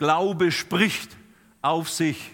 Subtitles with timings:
[0.00, 1.14] Glaube spricht
[1.60, 2.32] auf sich.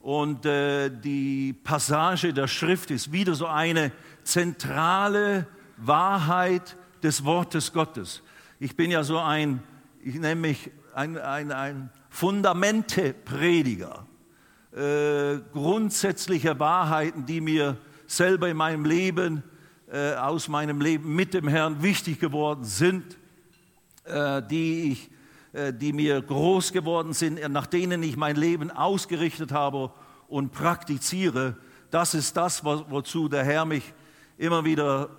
[0.00, 3.92] Und äh, die Passage der Schrift ist wieder so eine
[4.24, 5.46] zentrale
[5.76, 8.22] Wahrheit des Wortes Gottes.
[8.58, 9.62] Ich bin ja so ein,
[10.02, 14.04] ich nenne mich ein, ein, ein Fundamente-Prediger.
[14.72, 17.76] Äh, grundsätzliche Wahrheiten, die mir
[18.08, 19.44] selber in meinem Leben,
[19.92, 23.16] äh, aus meinem Leben mit dem Herrn wichtig geworden sind,
[24.06, 25.10] äh, die, ich,
[25.72, 29.90] die mir groß geworden sind, nach denen ich mein Leben ausgerichtet habe
[30.28, 31.56] und praktiziere.
[31.90, 33.94] Das ist das, wozu der Herr mich
[34.38, 35.10] immer wieder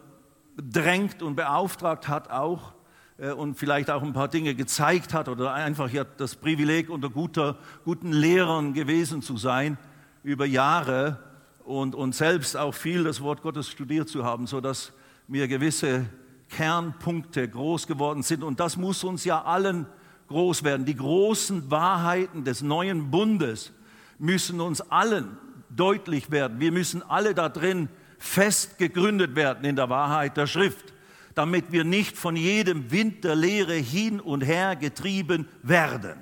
[0.57, 2.73] drängt und beauftragt hat auch
[3.17, 7.09] äh, und vielleicht auch ein paar Dinge gezeigt hat oder einfach ja das Privileg unter
[7.09, 9.77] guter, guten Lehrern gewesen zu sein
[10.23, 11.19] über Jahre
[11.63, 14.93] und, und selbst auch viel das Wort Gottes studiert zu haben, sodass
[15.27, 16.05] mir gewisse
[16.49, 18.43] Kernpunkte groß geworden sind.
[18.43, 19.85] Und das muss uns ja allen
[20.27, 20.85] groß werden.
[20.85, 23.71] Die großen Wahrheiten des neuen Bundes
[24.19, 25.37] müssen uns allen
[25.69, 26.59] deutlich werden.
[26.59, 30.93] Wir müssen alle da drin fest gegründet werden in der Wahrheit der Schrift,
[31.35, 36.15] damit wir nicht von jedem Wind der Lehre hin und her getrieben werden.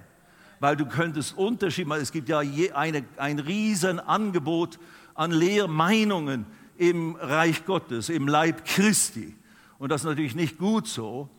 [0.60, 2.02] Weil du könntest Unterschied machen.
[2.02, 4.80] Es gibt ja eine, ein Riesenangebot
[5.14, 6.46] an Lehrmeinungen
[6.78, 9.36] im Reich Gottes, im Leib Christi.
[9.78, 11.30] Und das ist natürlich nicht gut so.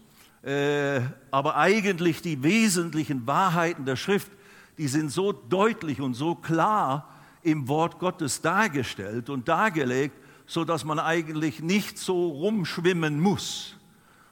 [0.46, 1.00] Äh,
[1.32, 4.30] aber eigentlich die wesentlichen Wahrheiten der Schrift,
[4.78, 10.14] die sind so deutlich und so klar im Wort Gottes dargestellt und dargelegt,
[10.46, 13.74] so dass man eigentlich nicht so rumschwimmen muss.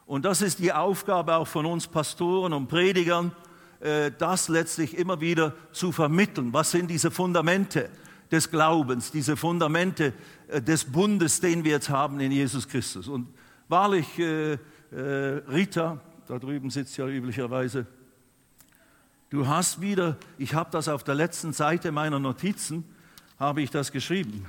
[0.06, 3.32] Und das ist die Aufgabe auch von uns Pastoren und Predigern,
[3.80, 6.52] äh, das letztlich immer wieder zu vermitteln.
[6.52, 7.90] Was sind diese Fundamente
[8.30, 10.12] des Glaubens, diese Fundamente
[10.46, 13.08] äh, des Bundes, den wir jetzt haben in Jesus Christus?
[13.08, 13.26] Und
[13.68, 14.06] wahrlich,
[14.94, 17.86] äh, Rita, da drüben sitzt ja üblicherweise,
[19.30, 22.84] du hast wieder, ich habe das auf der letzten Seite meiner Notizen,
[23.38, 24.46] habe ich das geschrieben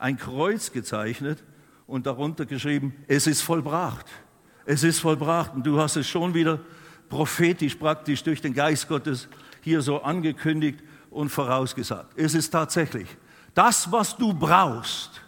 [0.00, 1.42] ein Kreuz gezeichnet
[1.86, 4.06] und darunter geschrieben, es ist vollbracht.
[4.64, 5.54] Es ist vollbracht.
[5.54, 6.58] Und du hast es schon wieder
[7.08, 9.28] prophetisch praktisch durch den Geist Gottes
[9.60, 10.80] hier so angekündigt
[11.10, 12.16] und vorausgesagt.
[12.16, 13.08] Es ist tatsächlich
[13.54, 15.20] das, was du brauchst,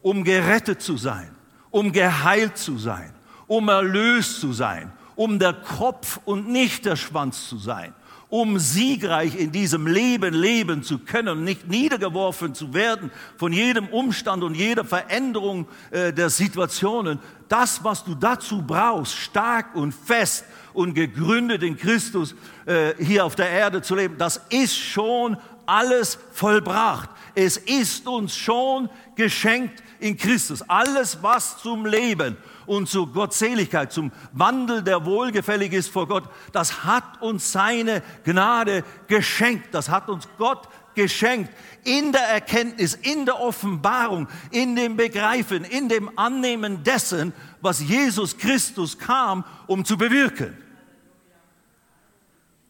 [0.00, 1.30] um gerettet zu sein,
[1.70, 3.12] um geheilt zu sein,
[3.50, 7.92] um erlöst zu sein, um der Kopf und nicht der Schwanz zu sein,
[8.28, 14.44] um siegreich in diesem Leben leben zu können, nicht niedergeworfen zu werden von jedem Umstand
[14.44, 17.18] und jeder Veränderung äh, der Situationen.
[17.48, 22.36] Das, was du dazu brauchst, stark und fest und gegründet in Christus
[22.66, 25.36] äh, hier auf der Erde zu leben, das ist schon
[25.66, 27.10] alles vollbracht.
[27.34, 30.62] Es ist uns schon geschenkt in Christus.
[30.62, 32.36] Alles, was zum Leben
[32.70, 36.22] und zur Gottseligkeit, zum Wandel, der wohlgefällig ist vor Gott,
[36.52, 39.74] das hat uns seine Gnade geschenkt.
[39.74, 41.50] Das hat uns Gott geschenkt
[41.82, 48.38] in der Erkenntnis, in der Offenbarung, in dem Begreifen, in dem Annehmen dessen, was Jesus
[48.38, 50.56] Christus kam, um zu bewirken.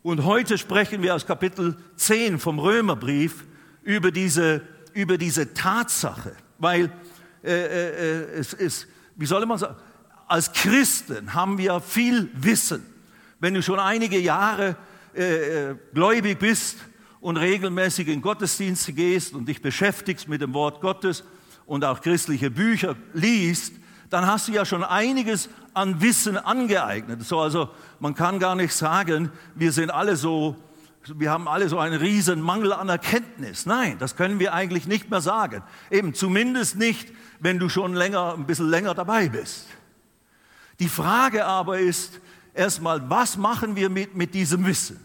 [0.02, 3.44] Und heute sprechen wir aus Kapitel 10 vom Römerbrief
[3.82, 4.62] über diese,
[4.94, 6.90] über diese Tatsache, weil
[7.44, 9.76] äh, äh, äh es ist, wie soll man sagen,
[10.30, 12.86] als Christen haben wir viel Wissen.
[13.40, 14.76] Wenn du schon einige Jahre
[15.14, 16.76] äh, äh, gläubig bist
[17.20, 21.24] und regelmäßig in Gottesdienste gehst und dich beschäftigst mit dem Wort Gottes
[21.66, 23.74] und auch christliche Bücher liest,
[24.08, 27.24] dann hast du ja schon einiges an Wissen angeeignet.
[27.24, 30.54] So, also man kann gar nicht sagen, wir sind alle so,
[31.12, 33.66] wir haben alle so einen riesen Mangel an Erkenntnis.
[33.66, 35.62] Nein, das können wir eigentlich nicht mehr sagen.
[35.90, 39.66] Eben zumindest nicht, wenn du schon länger, ein bisschen länger dabei bist.
[40.80, 42.20] Die Frage aber ist
[42.54, 44.98] erstmal, was machen wir mit, mit diesem Wissen?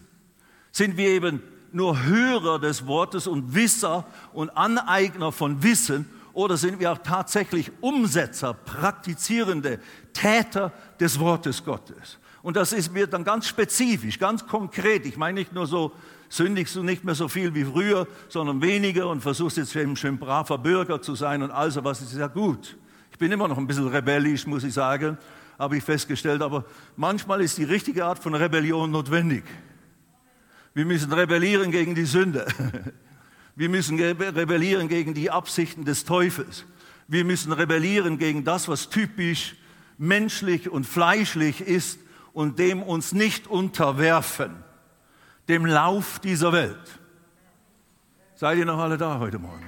[0.72, 6.80] Sind wir eben nur Hörer des Wortes und Wisser und Aneigner von Wissen oder sind
[6.80, 9.80] wir auch tatsächlich Umsetzer, praktizierende
[10.14, 12.20] Täter des Wortes Gottes?
[12.42, 15.06] Und das ist mir dann ganz spezifisch, ganz konkret.
[15.06, 15.92] Ich meine nicht nur so,
[16.30, 20.18] sündigst du nicht mehr so viel wie früher, sondern weniger und versuchst jetzt eben schön
[20.18, 22.78] braver Bürger zu sein und also was ist ja gut.
[23.12, 25.18] Ich bin immer noch ein bisschen rebellisch, muss ich sagen,
[25.58, 26.42] habe ich festgestellt.
[26.42, 26.66] Aber
[26.96, 29.44] manchmal ist die richtige Art von Rebellion notwendig.
[30.74, 32.46] Wir müssen rebellieren gegen die Sünde.
[33.58, 36.66] Wir müssen rebellieren gegen die Absichten des Teufels.
[37.08, 39.56] Wir müssen rebellieren gegen das, was typisch
[39.98, 42.00] menschlich und fleischlich ist
[42.34, 44.52] und dem uns nicht unterwerfen,
[45.48, 47.00] dem Lauf dieser Welt.
[48.36, 49.66] Seid ihr noch alle da heute Morgen?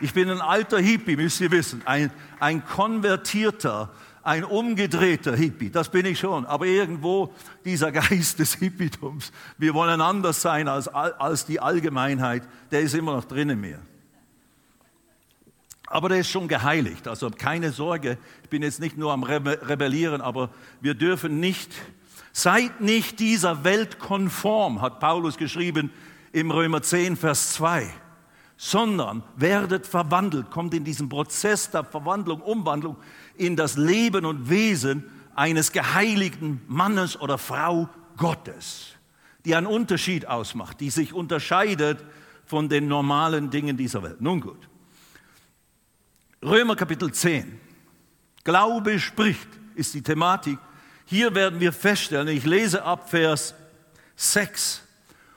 [0.00, 3.90] Ich bin ein alter Hippie, müsst ihr wissen, ein, ein konvertierter
[4.24, 7.32] ein umgedrehter Hippie, das bin ich schon, aber irgendwo
[7.64, 13.14] dieser Geist des Hippietums, wir wollen anders sein als, als die Allgemeinheit, der ist immer
[13.14, 13.78] noch drin in mir.
[15.86, 20.22] Aber der ist schon geheiligt, also keine Sorge, ich bin jetzt nicht nur am Rebellieren,
[20.22, 20.48] aber
[20.80, 21.70] wir dürfen nicht,
[22.32, 25.92] seid nicht dieser Welt konform, hat Paulus geschrieben
[26.32, 27.92] im Römer 10, Vers 2
[28.56, 32.96] sondern werdet verwandelt, kommt in diesen Prozess der Verwandlung, Umwandlung
[33.36, 35.04] in das Leben und Wesen
[35.34, 38.94] eines geheiligten Mannes oder Frau Gottes,
[39.44, 42.04] die einen Unterschied ausmacht, die sich unterscheidet
[42.46, 44.20] von den normalen Dingen dieser Welt.
[44.20, 44.68] Nun gut.
[46.42, 47.60] Römer Kapitel 10.
[48.44, 50.58] Glaube spricht, ist die Thematik.
[51.06, 53.54] Hier werden wir feststellen, ich lese ab Vers
[54.16, 54.82] 6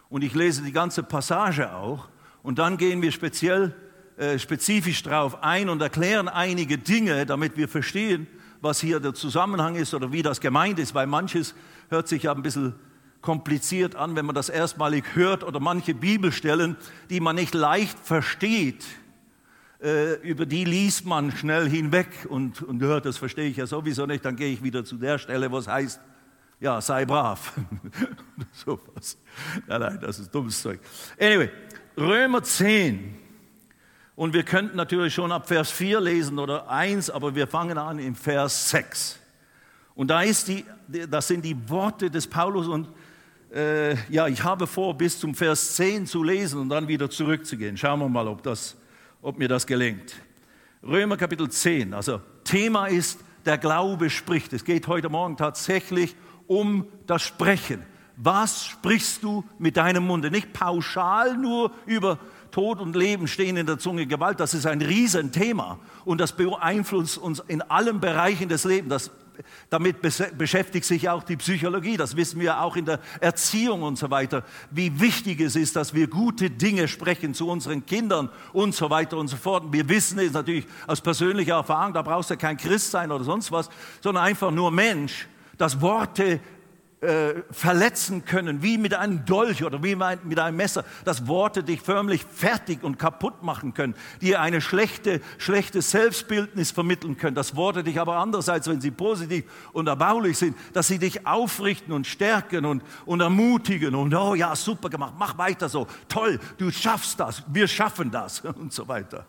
[0.10, 2.10] und ich lese die ganze Passage auch
[2.44, 3.76] und dann gehen wir speziell,
[4.18, 8.26] äh, spezifisch darauf ein und erklären einige Dinge, damit wir verstehen,
[8.62, 11.54] was hier der Zusammenhang ist oder wie das gemeint ist, weil manches
[11.90, 12.74] hört sich ja ein bisschen
[13.22, 16.78] kompliziert an, wenn man das erstmalig hört oder manche Bibelstellen,
[17.12, 18.86] die man nicht leicht versteht,
[19.84, 24.08] äh, über die liest man schnell hinweg und, und hört, das verstehe ich ja sowieso
[24.08, 26.02] nicht, dann gehe ich wieder zu der Stelle, wo es heißt,
[26.60, 27.54] ja, sei brav.
[28.52, 29.16] so was.
[29.68, 30.80] Nein, nein, das ist dummes Zeug.
[31.20, 31.52] Anyway,
[31.96, 33.27] Römer 10.
[34.18, 38.00] Und wir könnten natürlich schon ab Vers 4 lesen oder 1, aber wir fangen an
[38.00, 39.20] im Vers 6.
[39.94, 40.66] Und da ist die,
[41.08, 42.90] das sind die Worte des Paulus und
[43.54, 47.78] äh, ja, ich habe vor, bis zum Vers 10 zu lesen und dann wieder zurückzugehen.
[47.78, 48.76] Schauen wir mal, ob, das,
[49.22, 50.16] ob mir das gelingt.
[50.82, 54.52] Römer Kapitel 10, also Thema ist, der Glaube spricht.
[54.52, 56.16] Es geht heute Morgen tatsächlich
[56.48, 57.84] um das Sprechen.
[58.16, 60.32] Was sprichst du mit deinem Munde?
[60.32, 62.18] Nicht pauschal nur über
[62.58, 64.40] Tod und Leben stehen in der Zunge Gewalt.
[64.40, 68.90] Das ist ein Riesenthema und das beeinflusst uns in allen Bereichen des Lebens.
[68.90, 69.12] Das,
[69.70, 71.98] damit beschäftigt sich auch die Psychologie.
[71.98, 74.44] Das wissen wir auch in der Erziehung und so weiter.
[74.72, 79.18] Wie wichtig es ist, dass wir gute Dinge sprechen zu unseren Kindern und so weiter
[79.18, 79.66] und so fort.
[79.72, 81.94] Wir wissen es natürlich aus persönlicher Erfahrung.
[81.94, 83.70] Da brauchst du kein Christ sein oder sonst was,
[84.02, 85.28] sondern einfach nur Mensch
[85.58, 86.40] dass Worte
[87.02, 91.80] äh, verletzen können, wie mit einem Dolch oder wie mit einem Messer, dass Worte dich
[91.80, 97.84] förmlich fertig und kaputt machen können, dir eine schlechte, schlechte Selbstbildnis vermitteln können, dass Worte
[97.84, 102.66] dich aber andererseits, wenn sie positiv und erbaulich sind, dass sie dich aufrichten und stärken
[102.66, 107.44] und, und ermutigen und oh ja, super gemacht, mach weiter so, toll, du schaffst das,
[107.48, 109.26] wir schaffen das und so weiter.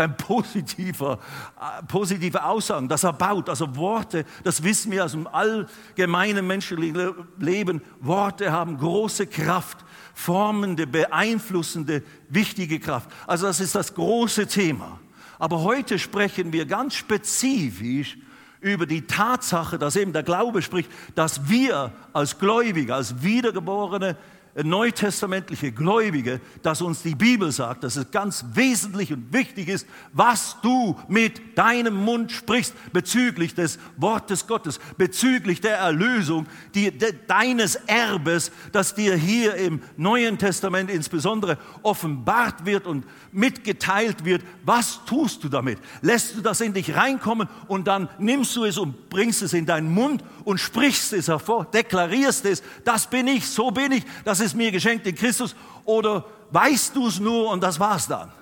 [0.00, 1.18] Das ist ein positiver,
[1.60, 3.50] äh, positive Aussagen, das erbaut.
[3.50, 7.82] Also Worte, das wissen wir aus dem allgemeinen menschlichen Leben.
[8.00, 13.10] Worte haben große Kraft, formende, beeinflussende, wichtige Kraft.
[13.26, 14.98] Also das ist das große Thema.
[15.38, 18.16] Aber heute sprechen wir ganz spezifisch
[18.62, 24.16] über die Tatsache, dass eben der Glaube spricht, dass wir als Gläubige, als wiedergeborene
[24.54, 30.56] neutestamentliche Gläubige, dass uns die Bibel sagt, dass es ganz wesentlich und wichtig ist, was
[30.62, 37.76] du mit deinem Mund sprichst bezüglich des Wortes Gottes, bezüglich der Erlösung, die, de, deines
[37.86, 44.42] Erbes, das dir hier im Neuen Testament insbesondere offenbart wird und mitgeteilt wird.
[44.64, 45.78] Was tust du damit?
[46.02, 49.66] Lässt du das in dich reinkommen und dann nimmst du es und bringst es in
[49.66, 54.39] deinen Mund und sprichst es hervor, deklarierst es, das bin ich, so bin ich, das
[54.40, 55.54] ist mir geschenkt in Christus,
[55.84, 58.32] oder weißt du es nur und das war's dann?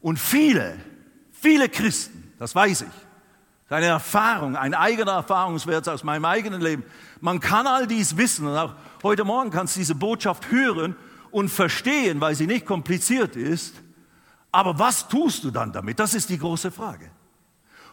[0.00, 0.76] Und viele,
[1.32, 2.88] viele Christen, das weiß ich,
[3.68, 6.84] eine Erfahrung, ein eigener Erfahrungswert aus meinem eigenen Leben.
[7.20, 10.94] Man kann all dies wissen und auch heute Morgen kannst du diese Botschaft hören
[11.30, 13.74] und verstehen, weil sie nicht kompliziert ist.
[14.52, 15.98] Aber was tust du dann damit?
[15.98, 17.10] Das ist die große Frage.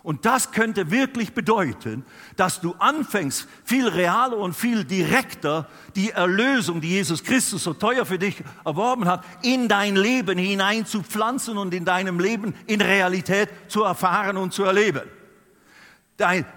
[0.04, 2.06] Und das könnte wirklich bedeuten,
[2.36, 8.06] dass du anfängst, viel realer und viel direkter die Erlösung, die Jesus Christus so teuer
[8.06, 12.82] für dich erworben hat, in dein Leben hinein zu pflanzen und in deinem Leben in
[12.82, 15.04] Realität zu erfahren und zu erleben.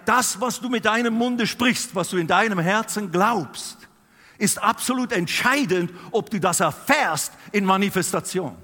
[0.04, 3.78] Das, was du mit deinem Munde sprichst, was du in deinem Herzen glaubst,
[4.38, 8.56] ist absolut entscheidend, ob du das erfährst in Manifestation.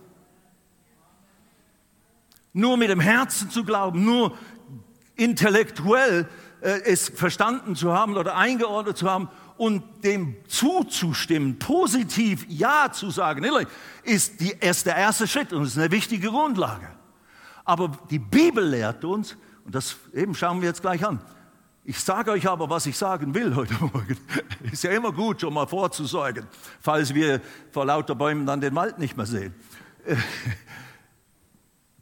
[2.53, 4.37] Nur mit dem Herzen zu glauben, nur
[5.17, 6.29] intellektuell
[6.61, 13.11] äh, es verstanden zu haben oder eingeordnet zu haben und dem zuzustimmen, positiv Ja zu
[13.11, 13.45] sagen,
[14.03, 16.89] ist, die, ist der erste Schritt und ist eine wichtige Grundlage.
[17.65, 21.21] Aber die Bibel lehrt uns, und das eben schauen wir jetzt gleich an,
[21.85, 24.17] ich sage euch aber, was ich sagen will heute Morgen.
[24.71, 26.47] Ist ja immer gut, schon mal vorzusorgen,
[26.81, 27.41] falls wir
[27.73, 29.55] vor lauter Bäumen dann den Wald nicht mehr sehen.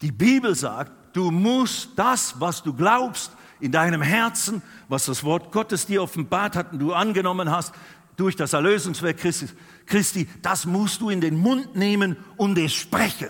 [0.02, 5.52] Die Bibel sagt, du musst das, was du glaubst, in deinem Herzen, was das Wort
[5.52, 7.75] Gottes dir offenbart hat und du angenommen hast
[8.17, 9.19] durch das Erlösungswerk
[9.87, 13.29] Christi, das musst du in den Mund nehmen und es sprechen.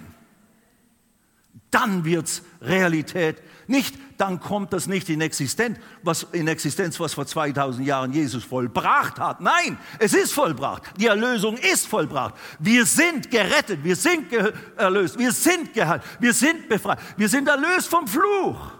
[1.70, 3.42] Dann wird's Realität.
[3.68, 8.42] Nicht, dann kommt das nicht in Existenz, was in Existenz, was vor 2000 Jahren Jesus
[8.42, 9.40] vollbracht hat.
[9.40, 10.82] Nein, es ist vollbracht.
[10.98, 12.34] Die Erlösung ist vollbracht.
[12.58, 14.32] Wir sind gerettet, wir sind
[14.76, 18.72] erlöst, wir sind geheilt, wir sind befreit, wir sind erlöst vom Fluch.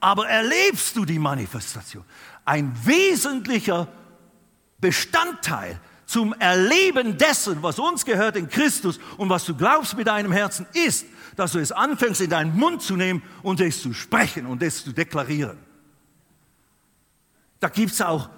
[0.00, 2.04] Aber erlebst du die Manifestation?
[2.44, 3.88] Ein wesentlicher
[4.78, 10.32] Bestandteil zum Erleben dessen, was uns gehört in Christus und was du glaubst mit deinem
[10.32, 11.06] Herzen, ist,
[11.40, 14.84] dass du es anfängst in deinen Mund zu nehmen und es zu sprechen und es
[14.84, 15.56] zu deklarieren.
[17.60, 18.28] Da gibt es auch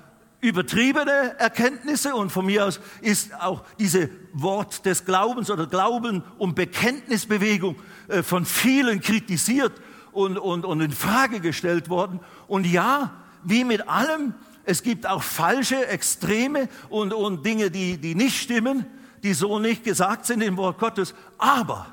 [0.40, 6.54] übertriebene Erkenntnisse und von mir aus ist auch diese Wort des Glaubens oder Glauben und
[6.54, 7.74] Bekenntnisbewegung
[8.06, 9.72] äh, von vielen kritisiert
[10.12, 12.20] und, und, und in Frage gestellt worden.
[12.46, 13.10] Und ja,
[13.42, 18.86] wie mit allem, es gibt auch falsche Extreme und, und Dinge, die, die nicht stimmen,
[19.24, 21.14] die so nicht gesagt sind im Wort Gottes.
[21.38, 21.86] Aber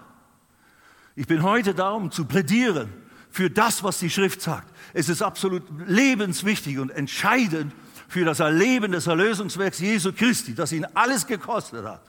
[1.19, 2.87] ich bin heute da, um zu plädieren
[3.29, 4.73] für das, was die Schrift sagt.
[4.93, 7.73] Es ist absolut lebenswichtig und entscheidend
[8.07, 12.01] für das Erleben des Erlösungswerks Jesu Christi, das ihn alles gekostet hat.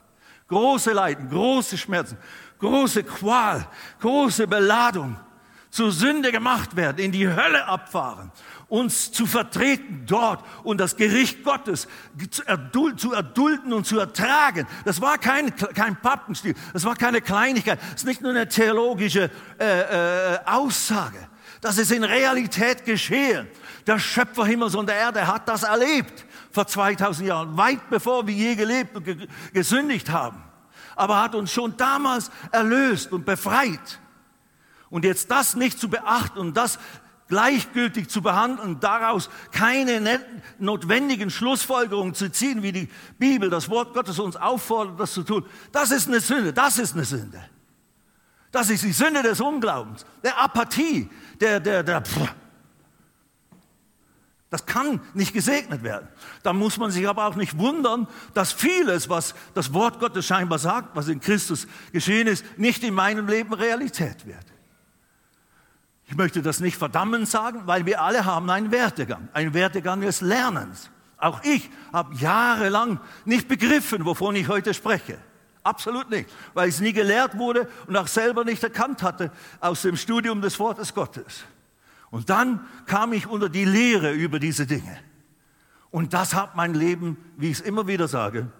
[0.47, 2.17] Große Leiden, große Schmerzen,
[2.57, 3.67] große Qual,
[3.99, 5.17] große Beladung,
[5.71, 8.31] zur Sünde gemacht werden, in die Hölle abfahren
[8.71, 11.89] uns zu vertreten dort und das Gericht Gottes
[12.31, 12.41] zu,
[13.11, 14.65] erdulden und zu ertragen.
[14.85, 19.29] Das war kein, kein Pappenstiel, das war keine Kleinigkeit, das ist nicht nur eine theologische
[19.59, 21.19] äh, äh, Aussage.
[21.59, 23.47] Das ist in Realität geschehen.
[23.85, 28.33] Der Schöpfer Himmels und der Erde hat das erlebt vor 2000 Jahren, weit bevor wir
[28.33, 30.41] je gelebt und ge gesündigt haben.
[30.95, 33.99] Aber hat uns schon damals erlöst und befreit.
[34.91, 36.77] Und jetzt das nicht zu beachten und das
[37.31, 40.19] gleichgültig zu behandeln, daraus keine
[40.59, 45.45] notwendigen Schlussfolgerungen zu ziehen, wie die Bibel, das Wort Gottes uns auffordert, das zu tun.
[45.71, 47.41] Das ist eine Sünde, das ist eine Sünde.
[48.51, 52.35] Das ist die Sünde des Unglaubens, der Apathie, der, der, der, pff.
[54.49, 56.09] Das kann nicht gesegnet werden.
[56.43, 60.59] Da muss man sich aber auch nicht wundern, dass vieles, was das Wort Gottes scheinbar
[60.59, 64.50] sagt, was in Christus geschehen ist, nicht in meinem Leben Realität wird.
[66.11, 70.19] Ich möchte das nicht verdammen sagen, weil wir alle haben einen Wertegang, einen Wertegang des
[70.19, 70.89] Lernens.
[71.17, 75.17] Auch ich habe jahrelang nicht begriffen, wovon ich heute spreche.
[75.63, 79.95] Absolut nicht, weil es nie gelehrt wurde und auch selber nicht erkannt hatte aus dem
[79.95, 81.45] Studium des Wortes Gottes.
[82.09, 84.97] Und dann kam ich unter die Lehre über diese Dinge.
[85.91, 88.51] Und das hat mein Leben, wie ich es immer wieder sage,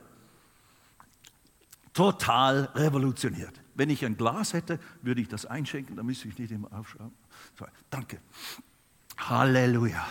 [1.92, 3.60] total revolutioniert.
[3.76, 7.21] Wenn ich ein Glas hätte, würde ich das einschenken, dann müsste ich nicht immer aufschreiben.
[7.62, 8.18] So, danke.
[9.18, 10.04] Halleluja.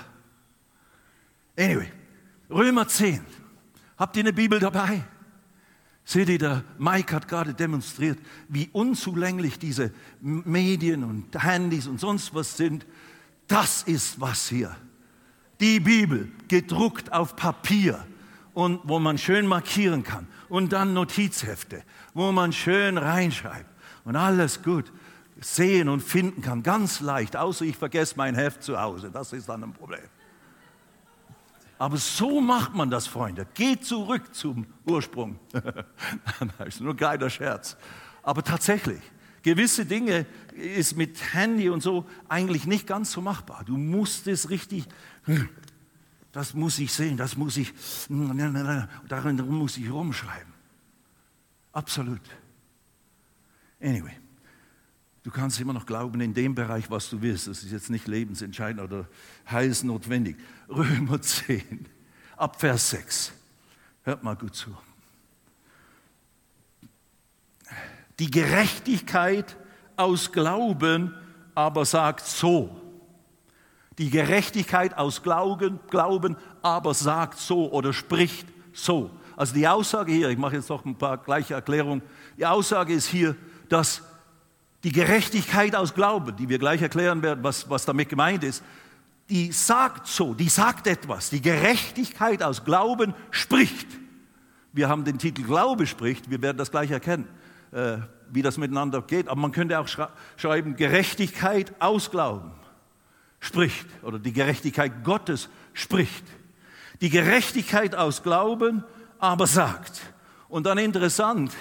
[1.58, 1.90] Anyway,
[2.48, 3.20] Römer 10.
[3.98, 5.02] Habt ihr eine Bibel dabei?
[6.04, 12.32] Seht ihr, der Mike hat gerade demonstriert, wie unzulänglich diese Medien und Handys und sonst
[12.36, 12.86] was sind.
[13.48, 14.76] Das ist was hier.
[15.58, 18.06] Die Bibel, gedruckt auf Papier
[18.54, 20.28] und wo man schön markieren kann.
[20.48, 21.82] Und dann Notizhefte,
[22.14, 23.68] wo man schön reinschreibt.
[24.04, 24.92] Und alles gut
[25.40, 29.10] sehen und finden kann, ganz leicht, außer ich vergesse mein Heft zu Hause.
[29.10, 30.08] Das ist dann ein Problem.
[31.78, 33.46] Aber so macht man das, Freunde.
[33.54, 35.38] Geht zurück zum Ursprung.
[35.52, 37.76] das ist nur ein kleiner Scherz.
[38.22, 39.00] Aber tatsächlich,
[39.42, 43.64] gewisse Dinge ist mit Handy und so eigentlich nicht ganz so machbar.
[43.64, 44.84] Du musst es richtig,
[46.32, 47.72] das muss ich sehen, das muss ich,
[49.08, 50.52] darin muss ich rumschreiben.
[51.72, 52.20] Absolut.
[53.80, 54.16] Anyway.
[55.22, 57.46] Du kannst immer noch glauben in dem Bereich, was du willst.
[57.46, 59.06] Das ist jetzt nicht lebensentscheidend oder
[59.50, 60.36] heilsnotwendig.
[60.68, 61.86] Römer 10,
[62.36, 63.32] ab Vers 6.
[64.02, 64.74] Hört mal gut zu.
[68.18, 69.56] Die Gerechtigkeit
[69.96, 71.14] aus Glauben
[71.54, 72.80] aber sagt so.
[73.98, 79.10] Die Gerechtigkeit aus Glauben, Glauben aber sagt so oder spricht so.
[79.36, 82.02] Also die Aussage hier, ich mache jetzt noch ein paar gleiche Erklärungen.
[82.38, 83.36] Die Aussage ist hier,
[83.68, 84.02] dass
[84.84, 88.62] die Gerechtigkeit aus Glauben, die wir gleich erklären werden, was, was damit gemeint ist,
[89.28, 91.30] die sagt so, die sagt etwas.
[91.30, 93.86] Die Gerechtigkeit aus Glauben spricht.
[94.72, 97.28] Wir haben den Titel Glaube spricht, wir werden das gleich erkennen,
[97.72, 97.98] äh,
[98.30, 99.28] wie das miteinander geht.
[99.28, 99.88] Aber man könnte auch
[100.36, 102.52] schreiben, Gerechtigkeit aus Glauben
[103.38, 106.24] spricht oder die Gerechtigkeit Gottes spricht.
[107.00, 108.84] Die Gerechtigkeit aus Glauben
[109.18, 110.00] aber sagt.
[110.48, 111.52] Und dann interessant,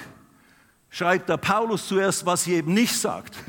[0.90, 3.36] schreibt der Paulus zuerst, was sie eben nicht sagt.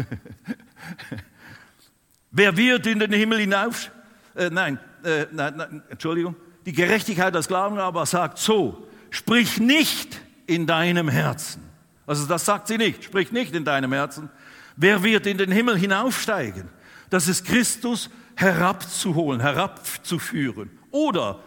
[2.30, 3.90] Wer wird in den Himmel hinauf?
[4.35, 6.37] Äh, nein, äh, nein, nein, Entschuldigung.
[6.66, 11.62] Die Gerechtigkeit des Glaubens aber sagt so, sprich nicht in deinem Herzen.
[12.06, 14.30] Also das sagt sie nicht, sprich nicht in deinem Herzen.
[14.76, 16.68] Wer wird in den Himmel hinaufsteigen?
[17.09, 20.70] Das ist Christus herabzuholen, herabzuführen.
[20.90, 21.40] Oder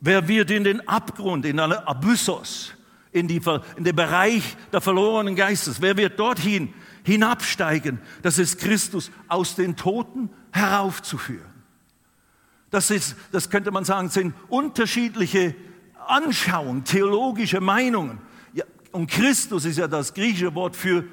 [0.00, 2.72] wer wird in den Abgrund, in eine Abyssos,
[3.12, 3.40] in, die,
[3.76, 6.72] in den Bereich der verlorenen Geistes, wer wird dorthin
[7.04, 8.00] hinabsteigen?
[8.22, 11.52] Das ist Christus aus den Toten heraufzuführen.
[12.70, 15.54] Das, ist, das könnte man sagen, sind unterschiedliche
[16.06, 18.18] Anschauungen, theologische Meinungen.
[18.54, 21.04] Ja, und Christus ist ja das griechische Wort für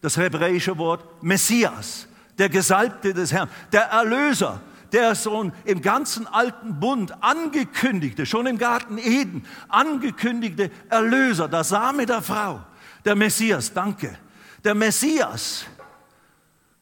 [0.00, 4.60] das hebräische Wort Messias, der Gesalbte des Herrn, der Erlöser,
[4.92, 12.06] der Sohn im ganzen alten Bund angekündigte, schon im Garten Eden, angekündigte Erlöser, der Same
[12.06, 12.60] der Frau,
[13.04, 14.16] der Messias, danke.
[14.64, 15.66] Der Messias,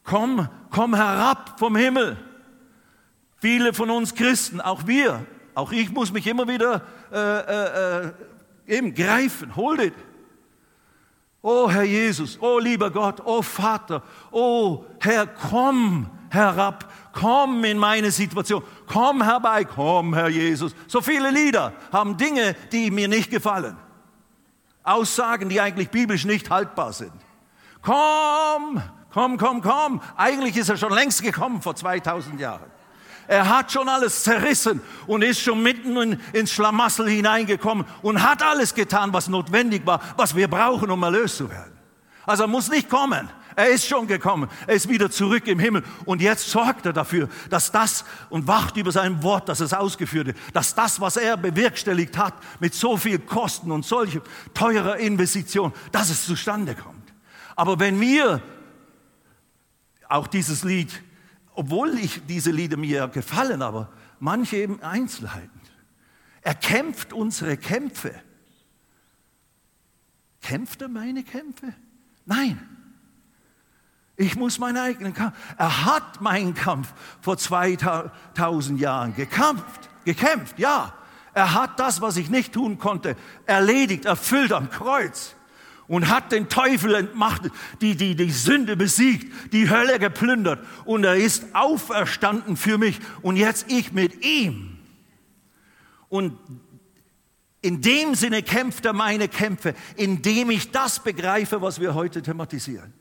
[0.05, 2.17] komm, komm herab vom Himmel
[3.45, 6.81] Viele von uns Christen, auch wir, auch ich muss mich immer wieder
[7.13, 8.13] äh, äh, äh,
[8.67, 9.55] eben greifen.
[9.55, 9.95] Hold it.
[11.43, 18.11] Oh Herr Jesus, oh lieber Gott, oh Vater, oh Herr, komm herab, komm in meine
[18.11, 20.75] Situation, komm herbei, komm Herr Jesus.
[20.87, 23.77] So viele Lieder haben Dinge, die mir nicht gefallen.
[24.83, 27.13] Aussagen, die eigentlich biblisch nicht haltbar sind.
[27.81, 30.03] Komm, komm, komm, komm.
[30.17, 32.71] Eigentlich ist er schon längst gekommen vor 2000 Jahren.
[33.27, 38.43] Er hat schon alles zerrissen und ist schon mitten in, ins Schlamassel hineingekommen und hat
[38.43, 41.73] alles getan, was notwendig war, was wir brauchen, um erlöst zu werden.
[42.27, 43.31] Also er muss nicht kommen.
[43.57, 44.49] Er ist schon gekommen.
[44.67, 45.85] Er ist wieder zurück im Himmel.
[46.05, 50.27] Und jetzt sorgt er dafür, dass das und wacht über sein Wort, dass es ausgeführt
[50.29, 54.21] wird, dass das, was er bewerkstelligt hat, mit so viel Kosten und solch
[54.55, 57.13] teurer Investition, dass es zustande kommt.
[57.57, 58.43] Aber wenn wir
[60.09, 61.03] auch dieses Lied
[61.55, 65.61] obwohl ich diese Lieder mir gefallen, aber manche eben Einzelheiten.
[66.43, 68.21] Er kämpft unsere Kämpfe.
[70.43, 71.73] Kämpft er meine Kämpfe?
[72.27, 72.74] Nein.
[74.17, 75.37] Ich muss meinen eigenen Kampf.
[75.59, 80.93] Er hat meinen Kampf vor 2000 Jahren gekämpft, gekämpft, ja.
[81.33, 85.35] Er hat das, was ich nicht tun konnte, erledigt, erfüllt am Kreuz
[85.89, 91.17] und hat den Teufel entmachtet, die, die, die Sünde besiegt, die Hölle geplündert und er
[91.17, 94.79] ist auferstanden für mich und jetzt ich mit ihm.
[96.09, 96.39] Und
[97.61, 102.93] in dem Sinne kämpft er meine Kämpfe, indem ich das begreife, was wir heute thematisieren.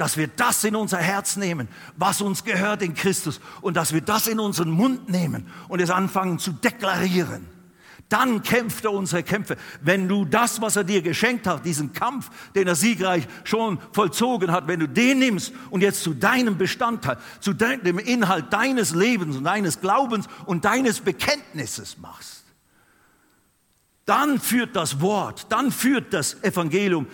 [0.00, 4.00] Dass wir das in unser Herz nehmen, was uns gehört in Christus und dass wir
[4.00, 7.46] das in unseren Mund nehmen und es anfangen zu deklarieren.
[8.08, 9.58] Dann kämpft er unsere Kämpfe.
[9.82, 14.50] Wenn du das, was er dir geschenkt hat, diesen Kampf, den er siegreich schon vollzogen
[14.50, 19.36] hat, wenn du den nimmst und jetzt zu deinem Bestandteil, zu dem Inhalt deines Lebens
[19.36, 22.44] und deines Glaubens und deines Bekenntnisses machst,
[24.06, 27.06] dann führt das Wort, dann führt das Evangelium,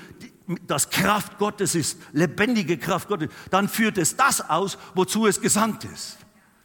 [0.67, 5.85] das Kraft Gottes ist, lebendige Kraft Gottes, dann führt es das aus, wozu es gesandt
[5.85, 6.19] ist.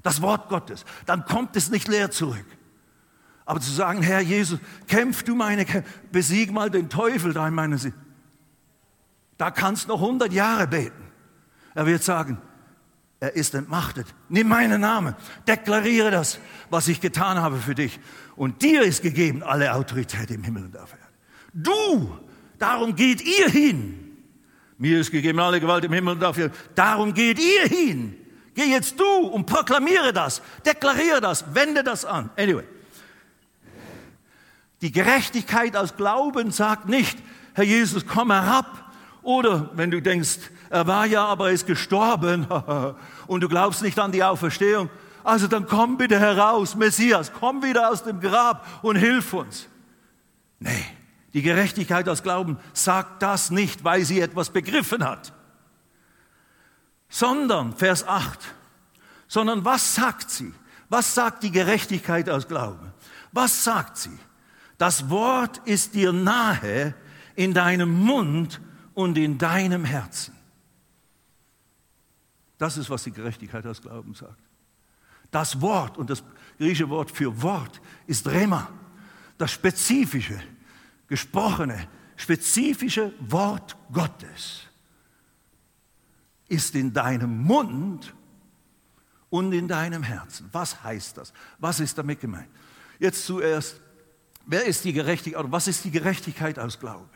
[0.03, 0.85] Das Wort Gottes.
[1.05, 2.45] Dann kommt es nicht leer zurück.
[3.45, 5.65] Aber zu sagen, Herr Jesus, kämpf du meine
[6.11, 7.95] besieg mal den Teufel da in meiner Seele.
[9.37, 11.03] Da kannst du noch 100 Jahre beten.
[11.73, 12.39] Er wird sagen,
[13.19, 14.07] er ist entmachtet.
[14.29, 15.15] Nimm meinen Namen,
[15.47, 16.39] deklariere das,
[16.69, 17.99] was ich getan habe für dich.
[18.35, 21.05] Und dir ist gegeben alle Autorität im Himmel und auf Erden.
[21.53, 22.17] Du,
[22.61, 23.97] darum geht ihr hin.
[24.77, 26.37] Mir ist gegeben alle Gewalt im Himmel und auf.
[26.75, 28.17] Darum geht ihr hin.
[28.55, 32.29] Geh jetzt du und proklamiere das, deklariere das, wende das an.
[32.37, 32.65] Anyway.
[34.81, 37.17] Die Gerechtigkeit aus Glauben sagt nicht,
[37.53, 38.91] Herr Jesus, komm herab.
[39.21, 42.47] Oder wenn du denkst, er war ja, aber er ist gestorben
[43.27, 44.89] und du glaubst nicht an die Auferstehung,
[45.23, 49.67] also dann komm bitte heraus, Messias, komm wieder aus dem Grab und hilf uns.
[50.59, 50.85] Nee,
[51.33, 55.33] die Gerechtigkeit aus Glauben sagt das nicht, weil sie etwas begriffen hat,
[57.09, 58.39] sondern, Vers 8,
[59.27, 60.53] sondern was sagt sie?
[60.89, 62.91] Was sagt die Gerechtigkeit aus Glauben?
[63.31, 64.17] Was sagt sie?
[64.77, 66.93] Das Wort ist dir nahe
[67.35, 68.59] in deinem Mund
[68.93, 70.35] und in deinem Herzen.
[72.57, 74.41] Das ist, was die Gerechtigkeit aus Glauben sagt.
[75.31, 76.23] Das Wort und das
[76.57, 78.69] griechische Wort für Wort ist Rema,
[79.37, 80.39] das spezifische,
[81.11, 84.61] gesprochene, spezifische Wort Gottes
[86.47, 88.13] ist in deinem Mund
[89.29, 90.49] und in deinem Herzen.
[90.53, 91.33] Was heißt das?
[91.59, 92.47] Was ist damit gemeint?
[92.97, 93.81] Jetzt zuerst
[94.45, 97.09] Wer ist die Gerechtigkeit oder was ist die Gerechtigkeit aus Glauben?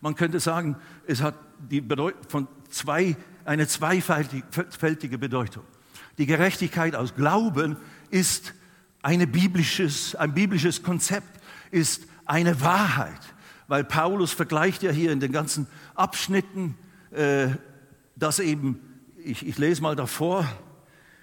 [0.00, 0.76] Man könnte sagen,
[1.06, 5.64] es hat die Bedeutung von zwei, eine zweifältige Bedeutung.
[6.18, 7.76] Die Gerechtigkeit aus Glauben
[8.10, 8.54] ist
[9.02, 13.20] eine biblisches, ein biblisches Konzept, ist eine Wahrheit.
[13.66, 16.76] Weil Paulus vergleicht ja hier in den ganzen Abschnitten,
[17.10, 17.48] äh,
[18.16, 18.80] dass eben,
[19.22, 20.46] ich, ich lese mal davor,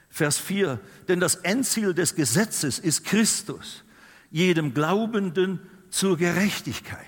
[0.10, 3.84] Vers 4, denn das Endziel des Gesetzes ist Christus,
[4.32, 7.06] jedem Glaubenden zur Gerechtigkeit.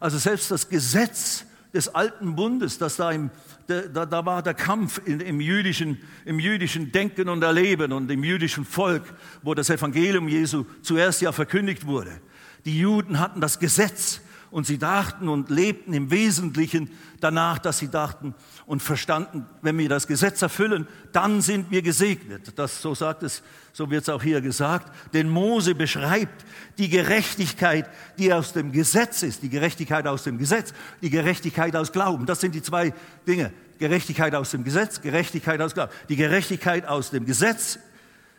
[0.00, 3.30] Also selbst das Gesetz des alten Bundes, das da, im,
[3.66, 8.22] da, da war der Kampf in, im, jüdischen, im jüdischen Denken und Erleben und im
[8.22, 9.02] jüdischen Volk,
[9.42, 12.20] wo das Evangelium Jesu zuerst ja verkündigt wurde.
[12.64, 14.20] Die Juden hatten das Gesetz
[14.54, 16.88] und sie dachten und lebten im Wesentlichen
[17.20, 22.56] danach, dass sie dachten und verstanden, wenn wir das Gesetz erfüllen, dann sind wir gesegnet.
[22.56, 24.94] Das, so sagt es, so wird es auch hier gesagt.
[25.12, 26.44] Denn Mose beschreibt
[26.78, 30.72] die Gerechtigkeit, die aus dem Gesetz ist, die Gerechtigkeit aus dem Gesetz,
[31.02, 32.24] die Gerechtigkeit aus Glauben.
[32.24, 32.94] Das sind die zwei
[33.26, 33.52] Dinge.
[33.80, 35.92] Gerechtigkeit aus dem Gesetz, Gerechtigkeit aus Glauben.
[36.08, 37.80] Die Gerechtigkeit aus dem Gesetz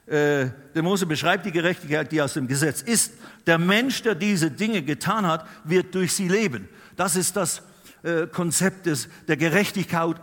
[0.07, 3.13] äh, der Mose beschreibt die Gerechtigkeit, die aus dem Gesetz ist.
[3.47, 6.69] Der Mensch, der diese Dinge getan hat, wird durch sie leben.
[6.95, 7.63] Das ist das
[8.03, 8.87] äh, Konzept
[9.27, 10.17] der Gerechtigkeit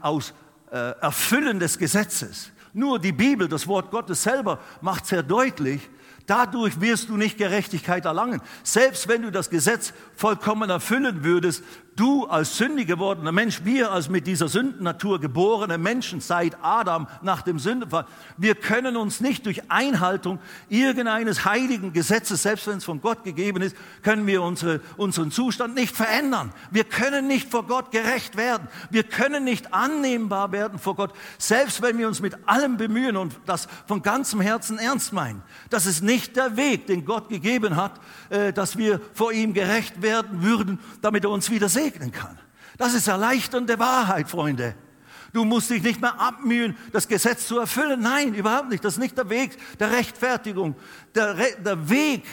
[0.00, 0.34] aus
[0.70, 2.52] äh, Erfüllen des Gesetzes.
[2.72, 5.88] Nur die Bibel, das Wort Gottes selber, macht sehr deutlich,
[6.26, 8.42] Dadurch wirst du nicht Gerechtigkeit erlangen.
[8.64, 11.62] Selbst wenn du das Gesetz vollkommen erfüllen würdest,
[11.96, 17.42] du als sündig gewordener Mensch, wir als mit dieser Sündennatur geborene Menschen seit Adam nach
[17.42, 18.06] dem Sündenfall,
[18.36, 23.62] wir können uns nicht durch Einhaltung irgendeines heiligen Gesetzes, selbst wenn es von Gott gegeben
[23.62, 26.52] ist, können wir unsere, unseren Zustand nicht verändern.
[26.70, 28.68] Wir können nicht vor Gott gerecht werden.
[28.90, 33.34] Wir können nicht annehmbar werden vor Gott, selbst wenn wir uns mit allem bemühen und
[33.46, 35.42] das von ganzem Herzen ernst meinen.
[35.70, 37.92] Das ist nicht der Weg, den Gott gegeben hat,
[38.28, 42.38] äh, dass wir vor ihm gerecht werden würden, damit er uns wieder segnen kann.
[42.78, 44.74] Das ist erleichternde Wahrheit, Freunde.
[45.32, 48.00] Du musst dich nicht mehr abmühen, das Gesetz zu erfüllen.
[48.00, 48.84] Nein, überhaupt nicht.
[48.84, 50.76] Das ist nicht der Weg der Rechtfertigung.
[51.14, 52.24] Der, Re der Weg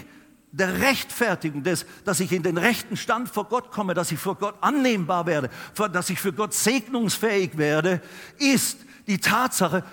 [0.51, 4.35] der Rechtfertigung, des, dass ich in den rechten Stand vor Gott komme, dass ich vor
[4.35, 5.49] Gott annehmbar werde,
[5.91, 8.01] dass ich für Gott segnungsfähig werde,
[8.37, 9.83] ist die Tatsache,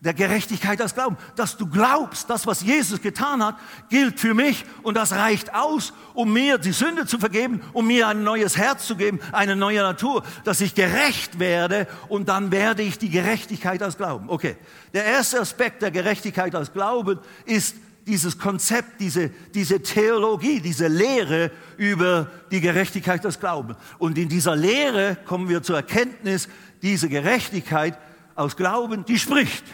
[0.00, 1.16] der Gerechtigkeit als Glauben.
[1.36, 3.56] Dass du glaubst, das, was Jesus getan hat,
[3.88, 8.08] gilt für mich und das reicht aus, um mir die Sünde zu vergeben, um mir
[8.08, 12.82] ein neues Herz zu geben, eine neue Natur, dass ich gerecht werde und dann werde
[12.82, 14.28] ich die Gerechtigkeit als Glauben.
[14.28, 14.56] Okay,
[14.92, 17.76] der erste Aspekt der Gerechtigkeit als Glauben ist
[18.06, 23.76] dieses Konzept, diese, diese Theologie, diese Lehre über die Gerechtigkeit als Glauben.
[23.98, 26.48] Und in dieser Lehre kommen wir zur Erkenntnis,
[26.82, 27.98] diese Gerechtigkeit
[28.34, 29.64] aus Glauben, die spricht.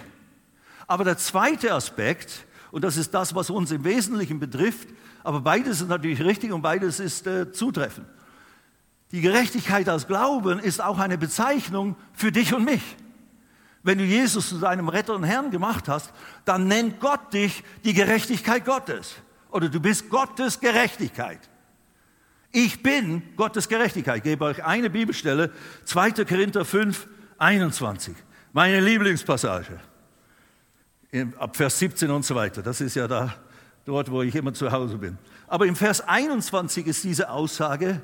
[0.90, 4.88] Aber der zweite Aspekt, und das ist das, was uns im Wesentlichen betrifft,
[5.22, 8.08] aber beides ist natürlich richtig und beides ist äh, zutreffend.
[9.12, 12.82] Die Gerechtigkeit als Glauben ist auch eine Bezeichnung für dich und mich.
[13.84, 16.12] Wenn du Jesus zu deinem Retter und Herrn gemacht hast,
[16.44, 19.14] dann nennt Gott dich die Gerechtigkeit Gottes.
[19.52, 21.38] Oder du bist Gottes Gerechtigkeit.
[22.50, 24.16] Ich bin Gottes Gerechtigkeit.
[24.16, 25.52] Ich gebe euch eine Bibelstelle,
[25.84, 26.24] 2.
[26.24, 27.06] Korinther 5,
[27.38, 28.16] 21.
[28.52, 29.78] Meine Lieblingspassage
[31.38, 32.62] ab Vers 17 und so weiter.
[32.62, 33.34] Das ist ja da,
[33.84, 35.18] dort, wo ich immer zu Hause bin.
[35.46, 38.00] Aber im Vers 21 ist diese Aussage,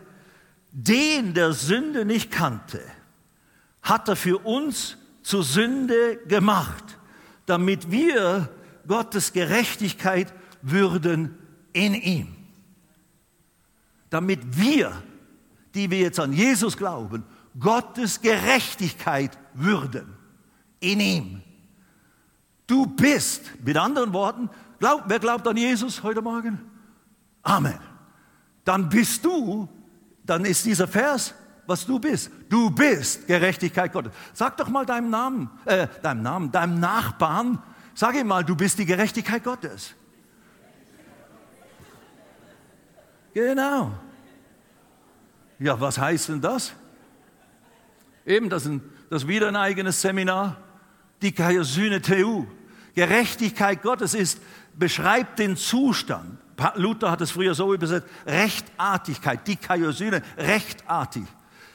[0.72, 2.80] den der Sünde nicht kannte,
[3.82, 6.98] hat er für uns zur Sünde gemacht,
[7.46, 8.48] damit wir
[8.86, 11.38] Gottes Gerechtigkeit würden
[11.72, 12.36] in ihm.
[14.10, 15.02] Damit wir,
[15.74, 17.24] die wir jetzt an Jesus glauben,
[17.58, 20.14] Gottes Gerechtigkeit würden
[20.80, 21.42] in ihm.
[22.66, 26.60] Du bist, mit anderen Worten, glaub, wer glaubt an Jesus heute Morgen?
[27.42, 27.78] Amen.
[28.64, 29.68] Dann bist du,
[30.24, 31.34] dann ist dieser Vers,
[31.66, 32.30] was du bist.
[32.48, 34.12] Du bist Gerechtigkeit Gottes.
[34.32, 37.62] Sag doch mal deinem Namen, äh, deinem Namen, deinem Nachbarn,
[37.94, 39.94] sag ihm mal, du bist die Gerechtigkeit Gottes.
[43.34, 43.92] Genau.
[45.58, 46.72] Ja, was heißt denn das?
[48.24, 50.56] Eben, das ist, wieder ein eigenes Seminar.
[51.22, 52.44] Die Kaiosyne Teu.
[52.96, 54.40] Gerechtigkeit Gottes ist,
[54.74, 56.38] beschreibt den Zustand.
[56.76, 61.24] Luther hat es früher so übersetzt, Rechtartigkeit, die Kaiosyne, rechtartig.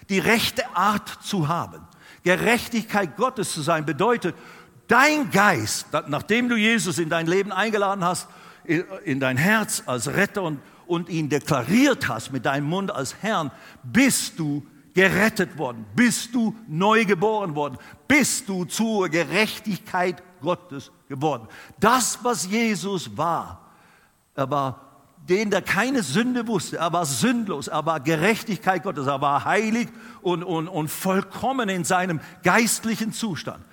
[0.10, 1.88] Die rechte Art zu haben.
[2.24, 4.36] Gerechtigkeit Gottes zu sein bedeutet,
[4.88, 8.28] dein Geist, nachdem du Jesus in dein Leben eingeladen hast,
[9.06, 13.52] in dein Herz als Retter und, und ihn deklariert hast mit deinem Mund als Herrn,
[13.84, 21.48] bist du gerettet worden, bist du neu geboren worden, bist du zur Gerechtigkeit Gottes geworden.
[21.80, 23.72] Das, was Jesus war,
[24.36, 24.92] er war
[25.30, 29.88] den, der keine Sünde wusste, er war sündlos, er war Gerechtigkeit Gottes, er war heilig
[30.22, 33.64] und, und, und vollkommen in seinem geistlichen Zustand.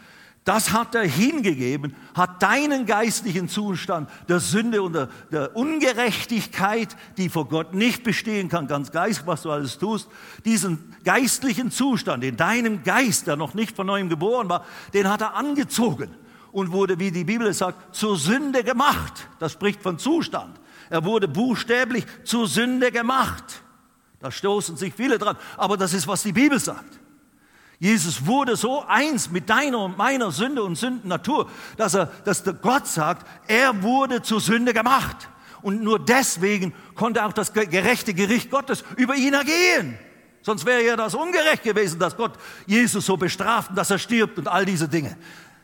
[0.45, 7.29] Das hat er hingegeben, hat deinen geistlichen Zustand der Sünde und der, der, Ungerechtigkeit, die
[7.29, 10.09] vor Gott nicht bestehen kann, ganz geistig, was du alles tust,
[10.47, 15.21] diesen geistlichen Zustand in deinem Geist, der noch nicht von neuem geboren war, den hat
[15.21, 16.11] er angezogen
[16.53, 19.29] und wurde, wie die Bibel sagt, zur Sünde gemacht.
[19.39, 20.59] Das spricht von Zustand.
[20.91, 23.63] Er wurde buchstäblich zur Sünde gemacht.
[24.21, 25.37] Da stoßen sich viele dran.
[25.57, 26.99] Aber das ist, was die Bibel sagt.
[27.79, 32.55] Jesus wurde so eins mit deiner und meiner Sünde und Sündennatur, dass er, dass der
[32.55, 35.29] Gott sagt, er wurde zur Sünde gemacht.
[35.63, 39.99] Und nur deswegen konnte auch das gerechte Gericht Gottes über ihn ergehen.
[40.43, 42.33] Sonst wäre ja das ungerecht gewesen, dass Gott
[42.67, 45.17] Jesus so bestraft und dass er stirbt und all diese Dinge.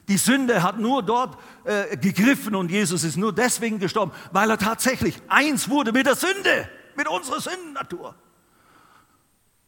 [0.09, 4.59] Die Sünde hat nur dort äh, gegriffen und Jesus ist nur deswegen gestorben, weil er
[4.59, 8.15] tatsächlich eins wurde mit der Sünde, mit unserer Sündennatur.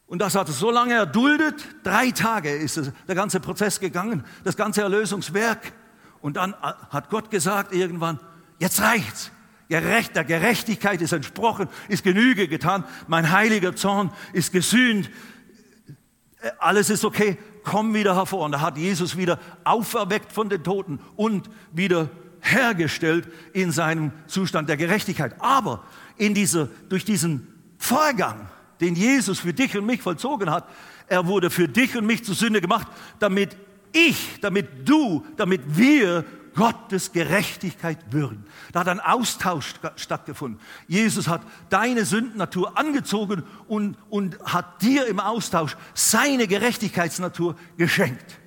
[0.06, 1.54] Und das hat er so lange erduldet.
[1.82, 5.72] Drei Tage ist der ganze Prozess gegangen, das ganze Erlösungswerk.
[6.20, 8.20] Und dann hat Gott gesagt irgendwann,
[8.58, 9.32] jetzt reicht's.
[9.68, 12.84] Gerecht, der Gerechtigkeit ist entsprochen, ist Genüge getan.
[13.08, 15.10] Mein heiliger Zorn ist gesühnt.
[16.58, 17.36] Alles ist okay.
[17.66, 18.44] Komm wieder hervor.
[18.44, 22.08] Und da hat Jesus wieder auferweckt von den Toten und wieder
[22.40, 25.34] hergestellt in seinem Zustand der Gerechtigkeit.
[25.40, 25.82] Aber
[26.16, 28.48] in dieser, durch diesen Vorgang
[28.80, 30.68] den Jesus für dich und mich vollzogen hat,
[31.08, 32.86] er wurde für dich und mich zur Sünde gemacht,
[33.18, 33.56] damit
[33.92, 36.24] ich, damit du, damit wir
[36.56, 38.44] Gottes Gerechtigkeit würden.
[38.72, 40.58] Da hat ein Austausch stattgefunden.
[40.88, 48.40] Jesus hat deine Sündennatur angezogen und, und hat dir im Austausch seine Gerechtigkeitsnatur geschenkt.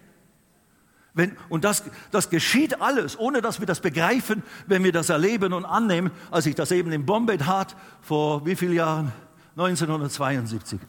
[1.13, 5.53] Wenn, und das, das geschieht alles, ohne dass wir das begreifen, wenn wir das erleben
[5.53, 6.11] und annehmen.
[6.31, 9.11] Als ich das eben in Bombay tat, vor wie vielen Jahren?
[9.55, 10.79] 1972.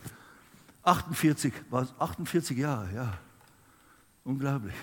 [0.82, 3.12] 48, war 48 Jahre, ja.
[4.24, 4.74] Unglaublich.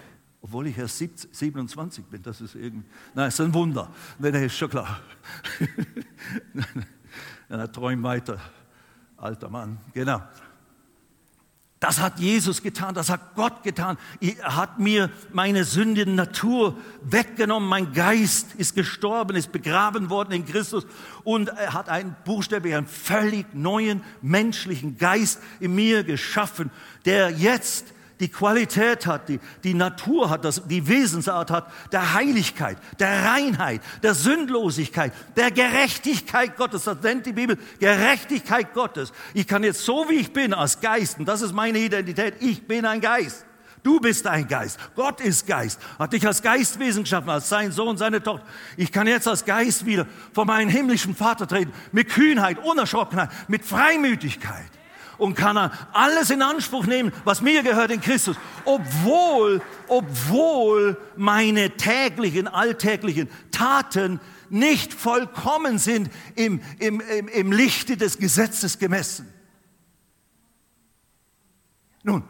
[0.41, 3.91] Obwohl ich erst 27 bin, das ist irgendwie, nein, ist ein Wunder.
[4.19, 4.99] Nein, ist schon klar.
[7.49, 8.39] er träumt weiter,
[9.17, 10.21] alter Mann, genau.
[11.79, 13.99] Das hat Jesus getan, das hat Gott getan.
[14.19, 17.69] Er hat mir meine sündige Natur weggenommen.
[17.69, 20.87] Mein Geist ist gestorben, ist begraben worden in Christus
[21.23, 26.71] und er hat einen buchstäblich einen völlig neuen menschlichen Geist in mir geschaffen,
[27.05, 32.77] der jetzt die Qualität hat, die, die Natur hat, das, die Wesensart hat, der Heiligkeit,
[32.99, 36.85] der Reinheit, der Sündlosigkeit, der Gerechtigkeit Gottes.
[36.85, 39.11] Das nennt die Bibel Gerechtigkeit Gottes.
[39.33, 42.65] Ich kann jetzt so wie ich bin als Geist, und das ist meine Identität, ich
[42.67, 43.45] bin ein Geist.
[43.83, 44.79] Du bist ein Geist.
[44.95, 45.79] Gott ist Geist.
[45.97, 48.45] Hat dich als Geistwesen geschaffen, als sein Sohn, seine Tochter.
[48.75, 51.71] Ich kann jetzt als Geist wieder vor meinen himmlischen Vater treten.
[51.93, 54.76] Mit Kühnheit, Unerschrockenheit, mit Freimütigkeit
[55.17, 61.71] und kann er alles in Anspruch nehmen, was mir gehört in Christus, obwohl, obwohl meine
[61.71, 69.31] täglichen, alltäglichen Taten nicht vollkommen sind im, im, im, im Lichte des Gesetzes gemessen.
[72.03, 72.23] Nun,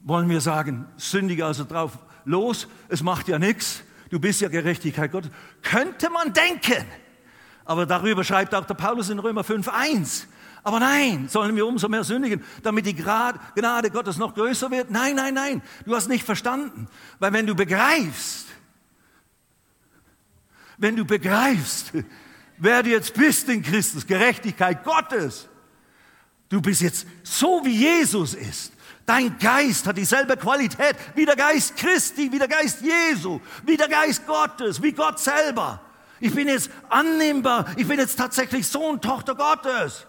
[0.00, 5.10] wollen wir sagen, sündige also drauf los, es macht ja nichts, du bist ja Gerechtigkeit
[5.12, 5.30] Gottes.
[5.62, 6.84] Könnte man denken,
[7.64, 10.26] aber darüber schreibt auch der Paulus in Römer 5.1.
[10.64, 14.90] Aber nein, sollen wir umso mehr sündigen, damit die Gnade Gottes noch größer wird?
[14.90, 16.88] Nein, nein, nein, du hast nicht verstanden.
[17.18, 18.46] Weil wenn du begreifst,
[20.78, 21.92] wenn du begreifst,
[22.58, 25.48] wer du jetzt bist in Christus, Gerechtigkeit Gottes,
[26.48, 28.72] du bist jetzt so wie Jesus ist.
[29.04, 33.88] Dein Geist hat dieselbe Qualität wie der Geist Christi, wie der Geist Jesu, wie der
[33.88, 35.80] Geist Gottes, wie Gott selber.
[36.20, 40.06] Ich bin jetzt annehmbar, ich bin jetzt tatsächlich Sohn, Tochter Gottes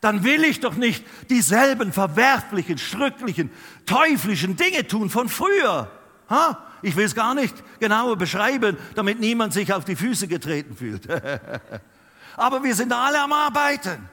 [0.00, 3.50] dann will ich doch nicht dieselben verwerflichen, schrücklichen,
[3.86, 5.90] teuflischen Dinge tun von früher.
[6.30, 6.64] Ha?
[6.82, 11.08] Ich will es gar nicht genauer beschreiben, damit niemand sich auf die Füße getreten fühlt.
[12.36, 14.08] Aber wir sind alle am Arbeiten.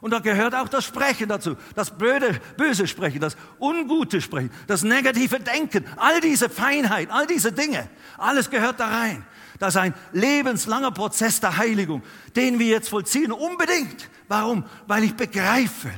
[0.00, 4.82] Und da gehört auch das Sprechen dazu, das blöde, böse Sprechen, das ungute Sprechen, das
[4.82, 9.24] negative Denken, all diese Feinheit, all diese Dinge, alles gehört da rein.
[9.58, 12.02] Das ist ein lebenslanger Prozess der Heiligung,
[12.36, 14.08] den wir jetzt vollziehen, unbedingt.
[14.28, 14.64] Warum?
[14.86, 15.90] Weil ich begreife,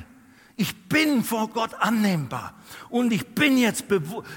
[0.61, 2.55] ich bin vor Gott annehmbar.
[2.90, 3.85] Und ich bin jetzt,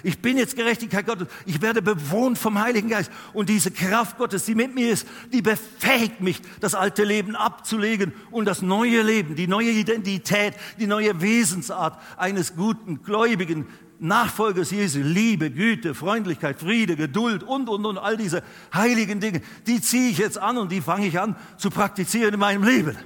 [0.04, 1.28] ich bin jetzt Gerechtigkeit Gottes.
[1.46, 3.12] Ich werde bewohnt vom Heiligen Geist.
[3.34, 8.14] Und diese Kraft Gottes, die mit mir ist, die befähigt mich, das alte Leben abzulegen
[8.32, 13.68] und das neue Leben, die neue Identität, die neue Wesensart eines guten, gläubigen
[14.04, 15.00] Nachfolgers Jesu.
[15.00, 20.18] Liebe, Güte, Freundlichkeit, Friede, Geduld und, und, und all diese heiligen Dinge, die ziehe ich
[20.18, 22.98] jetzt an und die fange ich an zu praktizieren in meinem Leben.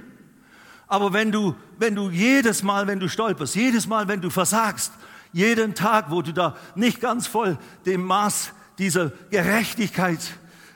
[0.88, 4.92] Aber wenn du, wenn du jedes Mal, wenn du stolperst, jedes Mal, wenn du versagst,
[5.32, 10.18] jeden Tag, wo du da nicht ganz voll dem Maß dieser Gerechtigkeit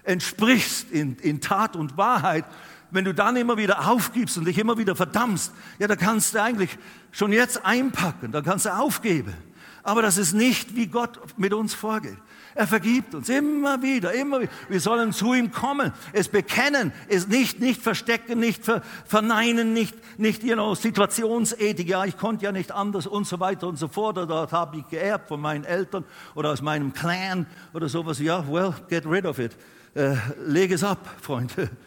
[0.04, 2.44] entsprichst in, in Tat und Wahrheit,
[2.92, 6.42] wenn du dann immer wieder aufgibst und dich immer wieder verdammst, ja, da kannst du
[6.42, 6.78] eigentlich
[7.10, 9.34] schon jetzt einpacken, da kannst du aufgeben.
[9.84, 12.16] Aber das ist nicht, wie Gott mit uns vorgeht.
[12.54, 14.52] Er vergibt uns immer wieder, immer wieder.
[14.68, 19.94] Wir sollen zu ihm kommen, es bekennen, es nicht, nicht verstecken, nicht ver, verneinen, nicht,
[20.18, 21.88] nicht you know, Situationsethik.
[21.88, 24.18] Ja, ich konnte ja nicht anders und so weiter und so fort.
[24.18, 28.18] Das habe ich geerbt von meinen Eltern oder aus meinem Clan oder sowas.
[28.18, 29.56] Ja, well, get rid of it.
[29.94, 30.14] Äh,
[30.46, 31.70] leg es ab, Freunde.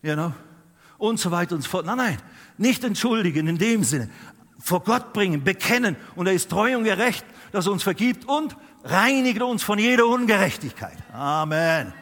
[0.00, 0.32] You know?
[0.96, 1.84] Und so weiter und so fort.
[1.84, 2.18] Nein, nein,
[2.56, 4.10] nicht entschuldigen in dem Sinne.
[4.58, 5.96] Vor Gott bringen, bekennen.
[6.16, 10.06] Und er ist treu und gerecht, dass er uns vergibt und reinigt uns von jeder
[10.06, 10.96] Ungerechtigkeit.
[11.12, 11.92] Amen.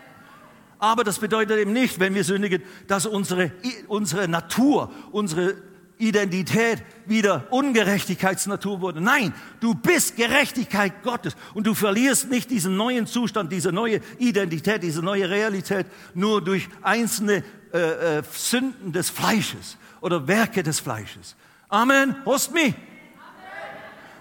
[0.78, 3.52] Aber das bedeutet eben nicht, wenn wir sündigen, dass unsere,
[3.88, 5.56] unsere Natur, unsere
[5.98, 9.00] Identität wieder Ungerechtigkeitsnatur wurde.
[9.00, 14.82] Nein, du bist Gerechtigkeit Gottes und du verlierst nicht diesen neuen Zustand, diese neue Identität,
[14.82, 17.42] diese neue Realität nur durch einzelne
[17.72, 21.34] äh, äh, Sünden des Fleisches oder Werke des Fleisches.
[21.68, 22.16] Amen.
[22.24, 22.74] Host mich.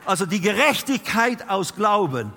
[0.05, 2.33] Also die Gerechtigkeit aus Glauben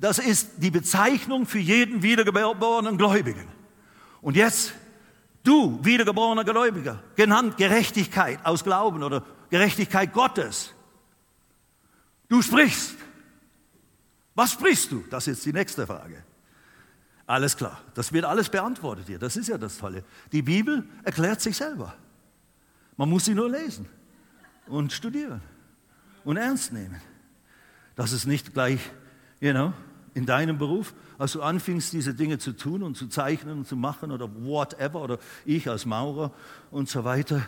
[0.00, 3.46] das ist die Bezeichnung für jeden wiedergeborenen Gläubigen.
[4.22, 4.72] Und jetzt,
[5.44, 10.72] du, wiedergeborener Gläubiger, genannt Gerechtigkeit aus Glauben oder Gerechtigkeit Gottes.
[12.28, 12.96] Du sprichst.
[14.34, 15.04] Was sprichst du?
[15.10, 16.24] Das ist jetzt die nächste Frage.
[17.26, 19.18] Alles klar, das wird alles beantwortet hier.
[19.18, 20.02] Das ist ja das Tolle.
[20.32, 21.94] Die Bibel erklärt sich selber.
[22.96, 23.86] Man muss sie nur lesen
[24.70, 25.40] und studieren
[26.24, 27.00] und ernst nehmen.
[27.96, 28.80] Das ist nicht gleich,
[29.40, 29.72] you know,
[30.14, 33.76] in deinem Beruf, als du anfingst, diese Dinge zu tun und zu zeichnen und zu
[33.76, 36.32] machen oder whatever, oder ich als Maurer
[36.70, 37.46] und so weiter,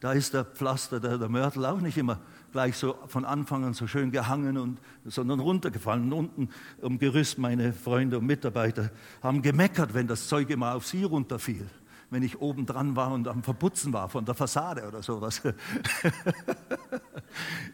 [0.00, 2.18] da ist der Pflaster, der, der Mörtel auch nicht immer
[2.52, 6.12] gleich so von Anfang an so schön gehangen, und, sondern runtergefallen.
[6.12, 6.48] Unten
[6.82, 8.90] am Gerüst meine Freunde und Mitarbeiter
[9.22, 11.68] haben gemeckert, wenn das Zeug immer auf sie runterfiel.
[12.10, 15.40] Wenn ich oben dran war und am Verputzen war von der Fassade oder sowas.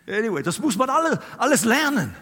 [0.07, 2.15] anyway, das muss man alle, alles lernen.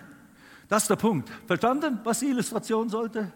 [0.69, 1.29] Das ist der Punkt.
[1.47, 3.33] Verstanden, was die Illustration sollte?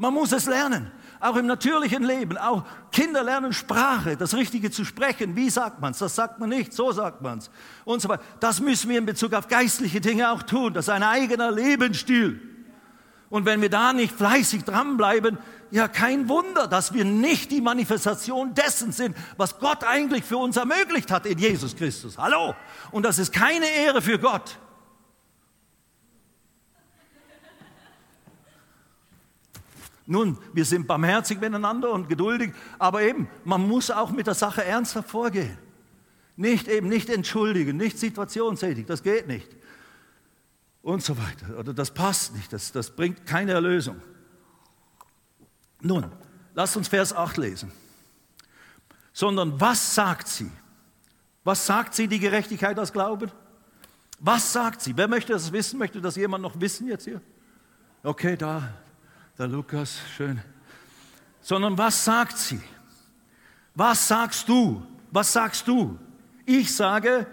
[0.00, 2.38] Man muss es lernen, auch im natürlichen Leben.
[2.38, 2.62] Auch
[2.92, 5.34] Kinder lernen Sprache, das Richtige zu sprechen.
[5.34, 5.98] Wie sagt man es?
[5.98, 7.50] Das sagt man nicht, so sagt man es.
[7.84, 8.22] Und so weiter.
[8.38, 10.72] Das müssen wir in Bezug auf geistliche Dinge auch tun.
[10.72, 12.47] Das ist ein eigener Lebensstil.
[13.30, 15.38] Und wenn wir da nicht fleißig dranbleiben,
[15.70, 20.56] ja kein Wunder, dass wir nicht die Manifestation dessen sind, was Gott eigentlich für uns
[20.56, 22.16] ermöglicht hat in Jesus Christus.
[22.16, 22.54] Hallo?
[22.90, 24.58] Und das ist keine Ehre für Gott.
[30.10, 34.64] Nun, wir sind barmherzig miteinander und geduldig, aber eben, man muss auch mit der Sache
[34.64, 35.58] ernsthaft vorgehen.
[36.34, 39.54] Nicht eben, nicht entschuldigen, nicht situationstätig, das geht nicht.
[40.88, 41.58] Und so weiter.
[41.58, 44.00] Oder das passt nicht, das, das bringt keine Erlösung.
[45.82, 46.10] Nun,
[46.54, 47.70] lasst uns Vers 8 lesen.
[49.12, 50.50] Sondern was sagt sie?
[51.44, 53.30] Was sagt sie, die Gerechtigkeit aus Glauben?
[54.18, 54.96] Was sagt sie?
[54.96, 55.78] Wer möchte das wissen?
[55.78, 57.20] Möchte das jemand noch wissen jetzt hier?
[58.02, 58.72] Okay, da,
[59.36, 60.40] der Lukas, schön.
[61.42, 62.62] Sondern was sagt sie?
[63.74, 64.82] Was sagst du?
[65.10, 65.98] Was sagst du?
[66.46, 67.26] Ich sage,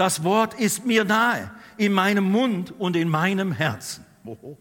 [0.00, 4.06] das Wort ist mir nahe, in meinem Mund und in meinem Herzen.
[4.24, 4.56] Oho.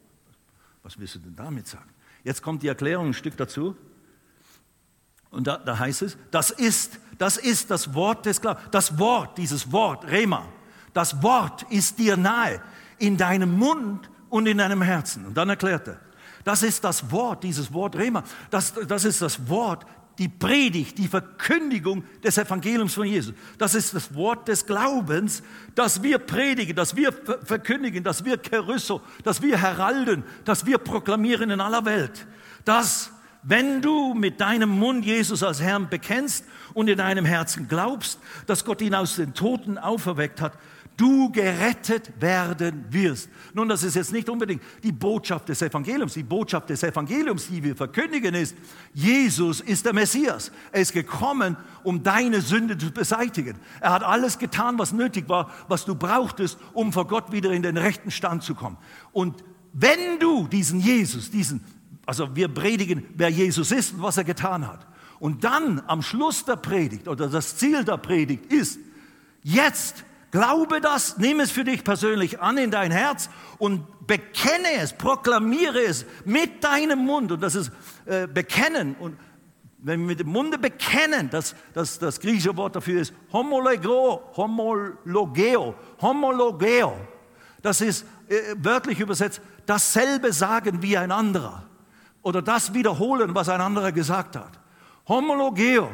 [0.83, 1.89] Was willst du denn damit sagen?
[2.25, 3.77] Jetzt kommt die Erklärung ein Stück dazu.
[5.31, 8.65] Und da, da heißt es, das ist, das ist das Wort des Glaubens.
[8.71, 10.45] Das Wort, dieses Wort, Rema,
[10.93, 12.61] das Wort ist dir nahe,
[12.97, 15.25] in deinem Mund und in deinem Herzen.
[15.25, 16.01] Und dann erklärt er,
[16.43, 18.23] das ist das Wort, dieses Wort Rema.
[18.49, 19.85] Das, das ist das Wort,
[20.19, 23.33] die Predigt, die Verkündigung des Evangeliums von Jesus.
[23.57, 25.41] Das ist das Wort des Glaubens,
[25.75, 31.49] das wir predigen, das wir verkündigen, das wir Kerusso, das wir heralden, das wir proklamieren
[31.51, 32.27] in aller Welt.
[32.65, 33.11] Dass,
[33.43, 38.65] wenn du mit deinem Mund Jesus als Herrn bekennst und in deinem Herzen glaubst, dass
[38.65, 40.53] Gott ihn aus den Toten auferweckt hat,
[40.99, 43.29] du gerettet werden wirst.
[43.53, 46.13] Nun, das ist jetzt nicht unbedingt die Botschaft des Evangeliums.
[46.13, 48.55] Die Botschaft des Evangeliums, die wir verkündigen, ist,
[48.93, 50.51] Jesus ist der Messias.
[50.73, 53.57] Er ist gekommen, um deine Sünde zu beseitigen.
[53.79, 57.63] Er hat alles getan, was nötig war, was du brauchtest, um vor Gott wieder in
[57.63, 58.77] den rechten Stand zu kommen.
[59.13, 61.63] Und wenn du diesen Jesus, diesen,
[62.05, 64.85] also wir predigen, wer Jesus ist und was er getan hat.
[65.19, 68.79] Und dann am Schluss der Predigt oder das Ziel der Predigt ist,
[69.43, 74.93] jetzt Glaube das, nimm es für dich persönlich an in dein Herz und bekenne es,
[74.93, 77.31] proklamiere es mit deinem Mund.
[77.31, 77.71] Und das ist
[78.05, 78.95] äh, bekennen.
[78.99, 79.17] Und
[79.79, 85.75] wenn wir mit dem Munde bekennen, das, das, das griechische Wort dafür ist homologeo, homologeo,
[86.01, 86.95] homologeo.
[87.61, 91.69] Das ist äh, wörtlich übersetzt dasselbe sagen wie ein anderer.
[92.21, 94.59] oder das wiederholen, was ein anderer gesagt hat.
[95.07, 95.89] Homologeo.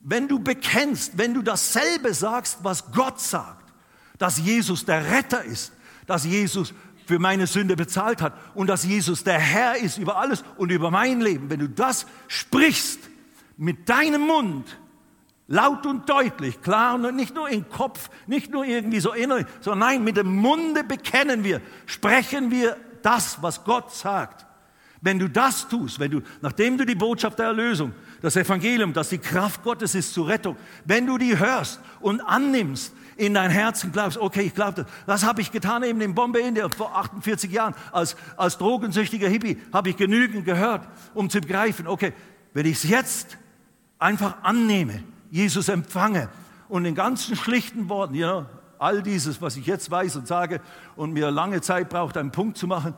[0.00, 3.72] Wenn du bekennst, wenn du dasselbe sagst, was Gott sagt,
[4.18, 5.72] dass Jesus der Retter ist,
[6.06, 6.72] dass Jesus
[7.06, 10.90] für meine Sünde bezahlt hat und dass Jesus der Herr ist über alles und über
[10.90, 11.48] mein Leben.
[11.48, 13.00] Wenn du das sprichst
[13.56, 14.78] mit deinem Mund,
[15.46, 19.88] laut und deutlich, klar und nicht nur im Kopf, nicht nur irgendwie so innerlich, sondern
[19.88, 24.44] nein, mit dem Munde bekennen wir, sprechen wir das, was Gott sagt.
[25.00, 29.10] Wenn du das tust, wenn du, nachdem du die Botschaft der Erlösung, das Evangelium, dass
[29.10, 33.90] die Kraft Gottes ist zur Rettung, wenn du die hörst und annimmst, in dein Herzen
[33.90, 34.86] glaubst, okay, ich glaube das.
[35.06, 37.74] Das habe ich getan eben in Bombay, India, vor 48 Jahren.
[37.90, 42.12] Als, als drogensüchtiger Hippie habe ich genügend gehört, um zu begreifen, okay,
[42.54, 43.36] wenn ich es jetzt
[43.98, 46.28] einfach annehme, Jesus empfange
[46.68, 48.46] und in ganzen schlichten Worten, ja,
[48.78, 50.60] all dieses, was ich jetzt weiß und sage
[50.94, 52.94] und mir lange Zeit braucht, einen Punkt zu machen,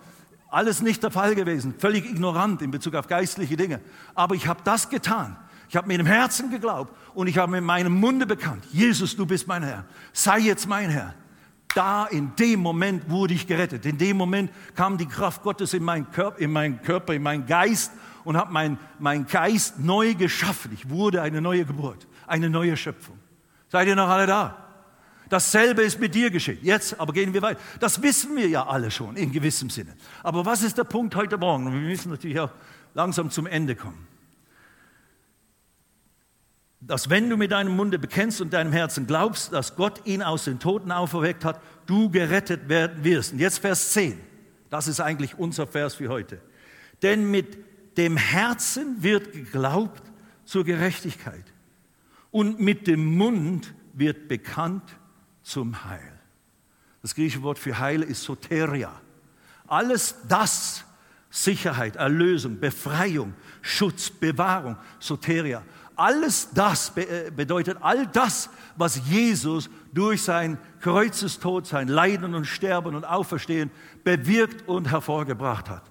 [0.50, 3.80] alles nicht der Fall gewesen, völlig ignorant in Bezug auf geistliche Dinge.
[4.14, 5.36] Aber ich habe das getan.
[5.68, 9.24] Ich habe mit dem Herzen geglaubt und ich habe mit meinem Munde bekannt, Jesus, du
[9.24, 11.14] bist mein Herr, sei jetzt mein Herr.
[11.74, 13.86] Da in dem Moment wurde ich gerettet.
[13.86, 17.46] In dem Moment kam die Kraft Gottes in meinen Körper, in meinen, Körper, in meinen
[17.46, 17.92] Geist
[18.24, 20.72] und hat meinen mein Geist neu geschaffen.
[20.74, 23.16] Ich wurde eine neue Geburt, eine neue Schöpfung.
[23.68, 24.59] Seid ihr noch alle da?
[25.30, 26.58] Dasselbe ist mit dir geschehen.
[26.60, 27.60] Jetzt aber gehen wir weiter.
[27.78, 29.96] Das wissen wir ja alle schon in gewissem Sinne.
[30.22, 31.66] Aber was ist der Punkt heute Morgen?
[31.66, 32.50] Und wir müssen natürlich auch
[32.92, 34.10] langsam zum Ende kommen
[36.80, 40.44] dass wenn du mit deinem Munde bekennst und deinem Herzen glaubst, dass Gott ihn aus
[40.44, 43.32] den Toten auferweckt hat, du gerettet werden wirst.
[43.32, 44.18] Und jetzt Vers 10.
[44.70, 46.40] Das ist eigentlich unser Vers für heute.
[47.02, 47.58] Denn mit
[47.98, 50.02] dem Herzen wird geglaubt
[50.44, 51.44] zur Gerechtigkeit
[52.30, 54.82] und mit dem Mund wird bekannt
[55.42, 56.18] zum Heil.
[57.02, 58.92] Das griechische Wort für Heil ist Soteria.
[59.66, 60.84] Alles das,
[61.30, 65.62] Sicherheit, Erlösung, Befreiung, Schutz, Bewahrung, Soteria,
[66.00, 72.94] alles das äh, bedeutet all das, was Jesus durch sein Kreuzestod, sein Leiden und Sterben
[72.94, 73.70] und Auferstehen
[74.02, 75.89] bewirkt und hervorgebracht hat.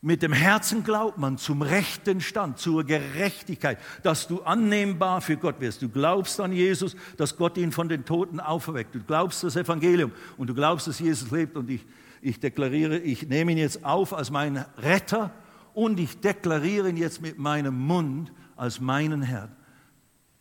[0.00, 5.60] Mit dem Herzen glaubt man zum rechten Stand, zur Gerechtigkeit, dass du annehmbar für Gott
[5.60, 5.82] wirst.
[5.82, 8.94] Du glaubst an Jesus, dass Gott ihn von den Toten auferweckt.
[8.94, 11.56] Du glaubst das Evangelium und du glaubst, dass Jesus lebt.
[11.56, 11.84] Und ich,
[12.22, 15.32] ich deklariere, ich nehme ihn jetzt auf als meinen Retter
[15.74, 19.50] und ich deklariere ihn jetzt mit meinem Mund als meinen Herrn.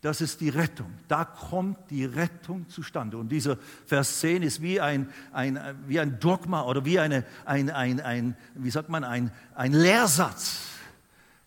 [0.01, 0.93] Das ist die Rettung.
[1.07, 3.17] Da kommt die Rettung zustande.
[3.17, 7.71] Und dieser Vers 10 ist wie ein, ein, wie ein Dogma oder wie eine, ein,
[7.71, 10.61] ein, ein, wie sagt man, ein, ein Lehrsatz.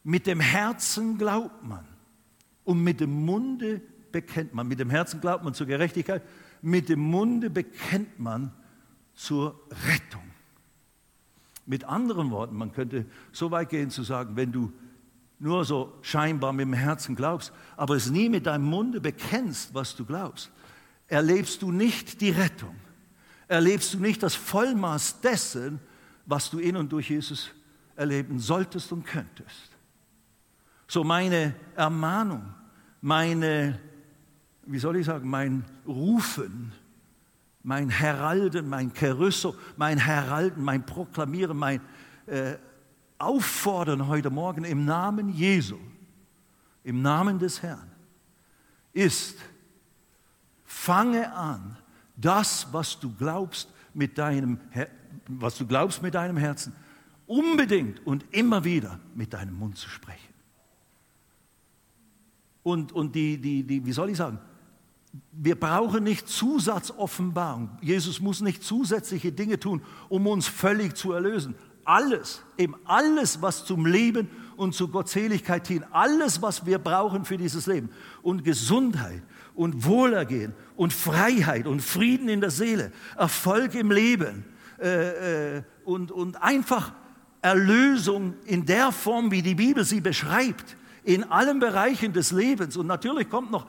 [0.03, 1.85] Mit dem Herzen glaubt man
[2.65, 3.81] und mit dem Munde
[4.11, 4.67] bekennt man.
[4.67, 6.23] Mit dem Herzen glaubt man zur Gerechtigkeit,
[6.61, 8.53] mit dem Munde bekennt man
[9.15, 10.23] zur Rettung.
[11.67, 14.73] Mit anderen Worten, man könnte so weit gehen zu sagen, wenn du
[15.41, 19.97] nur so scheinbar mit dem Herzen glaubst, aber es nie mit deinem Munde bekennst, was
[19.97, 20.51] du glaubst,
[21.09, 22.77] erlebst du nicht die Rettung.
[23.49, 25.81] Erlebst du nicht das Vollmaß dessen,
[26.27, 27.51] was du in und durch Jesus
[27.97, 29.71] erleben solltest und könntest.
[30.87, 32.55] So meine Ermahnung,
[33.01, 33.81] meine,
[34.67, 36.73] wie soll ich sagen, mein Rufen,
[37.63, 41.81] mein Heralden, mein Kerusso, mein Heralden, mein Proklamieren, mein
[42.27, 42.57] äh,
[43.21, 45.77] auffordern heute Morgen im Namen Jesu,
[46.83, 47.91] im Namen des Herrn,
[48.93, 49.37] ist,
[50.65, 51.77] fange an,
[52.17, 54.59] das, was du glaubst mit deinem,
[55.29, 56.73] was du glaubst mit deinem Herzen,
[57.27, 60.35] unbedingt und immer wieder mit deinem Mund zu sprechen.
[62.63, 64.39] Und, und die, die, die, wie soll ich sagen,
[65.33, 67.71] wir brauchen nicht Zusatzoffenbarung.
[67.81, 71.55] Jesus muss nicht zusätzliche Dinge tun, um uns völlig zu erlösen
[71.85, 77.39] alles, eben alles, was zum Leben und zur Gottseligkeit dient, alles, was wir brauchen für
[77.39, 77.91] dieses Leben
[78.23, 79.23] und Gesundheit
[79.55, 84.45] und Wohlergehen und Freiheit und Frieden in der Seele, Erfolg im Leben
[84.79, 86.93] äh, äh, und, und einfach
[87.43, 92.77] Erlösung in der Form, wie die Bibel sie beschreibt, in allen Bereichen des Lebens.
[92.77, 93.67] Und natürlich kommt noch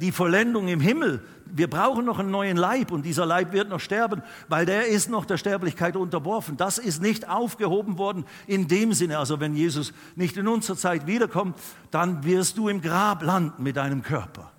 [0.00, 1.22] die Vollendung im Himmel.
[1.46, 5.08] Wir brauchen noch einen neuen Leib und dieser Leib wird noch sterben, weil der ist
[5.08, 6.56] noch der Sterblichkeit unterworfen.
[6.56, 9.18] Das ist nicht aufgehoben worden in dem Sinne.
[9.18, 11.56] Also wenn Jesus nicht in unserer Zeit wiederkommt,
[11.90, 14.50] dann wirst du im Grab landen mit deinem Körper.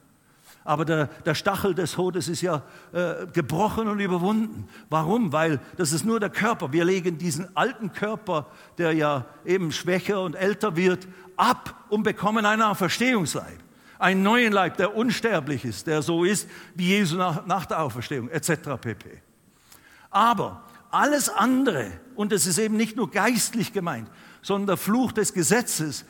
[0.63, 4.67] Aber der, der Stachel des Todes ist ja äh, gebrochen und überwunden.
[4.89, 5.31] Warum?
[5.31, 6.71] Weil das ist nur der Körper.
[6.71, 8.47] Wir legen diesen alten Körper,
[8.77, 11.07] der ja eben schwächer und älter wird,
[11.37, 13.68] ab und bekommen einen Auferstehungsleib
[13.99, 18.29] einen neuen Leib, der unsterblich ist, der so ist wie Jesus nach, nach der Auferstehung,
[18.29, 18.51] etc.
[18.81, 19.21] pp.
[20.09, 24.09] Aber alles andere, und es ist eben nicht nur geistlich gemeint,
[24.41, 26.05] sondern der Fluch des Gesetzes,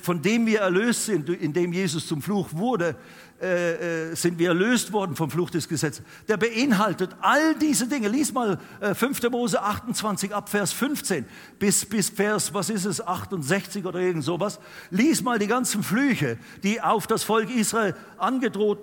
[0.00, 2.96] von dem wir erlöst sind, in dem Jesus zum Fluch wurde,
[3.42, 6.02] äh, äh, sind wir erlöst worden vom Fluch des Gesetzes.
[6.26, 8.08] Der beinhaltet all diese Dinge.
[8.08, 9.30] Lies mal äh, 5.
[9.30, 11.26] Mose 28 ab Vers 15
[11.58, 14.58] bis, bis Vers, was ist es, 68 oder irgend sowas.
[14.90, 18.78] Lies mal die ganzen Flüche, die auf das Volk Israel angedroht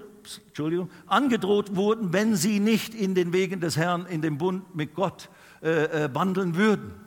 [0.47, 4.93] Entschuldigung, angedroht wurden, wenn sie nicht in den Wegen des Herrn, in dem Bund mit
[4.93, 5.29] Gott
[5.61, 7.02] äh, äh, wandeln würden.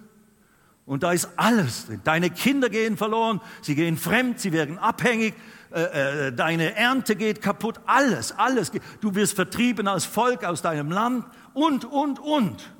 [0.86, 2.00] Und da ist alles drin.
[2.04, 5.34] Deine Kinder gehen verloren, sie gehen fremd, sie werden abhängig,
[5.72, 8.70] äh, äh, deine Ernte geht kaputt, alles, alles.
[9.00, 12.70] Du wirst vertrieben als Volk aus deinem Land und, und, und.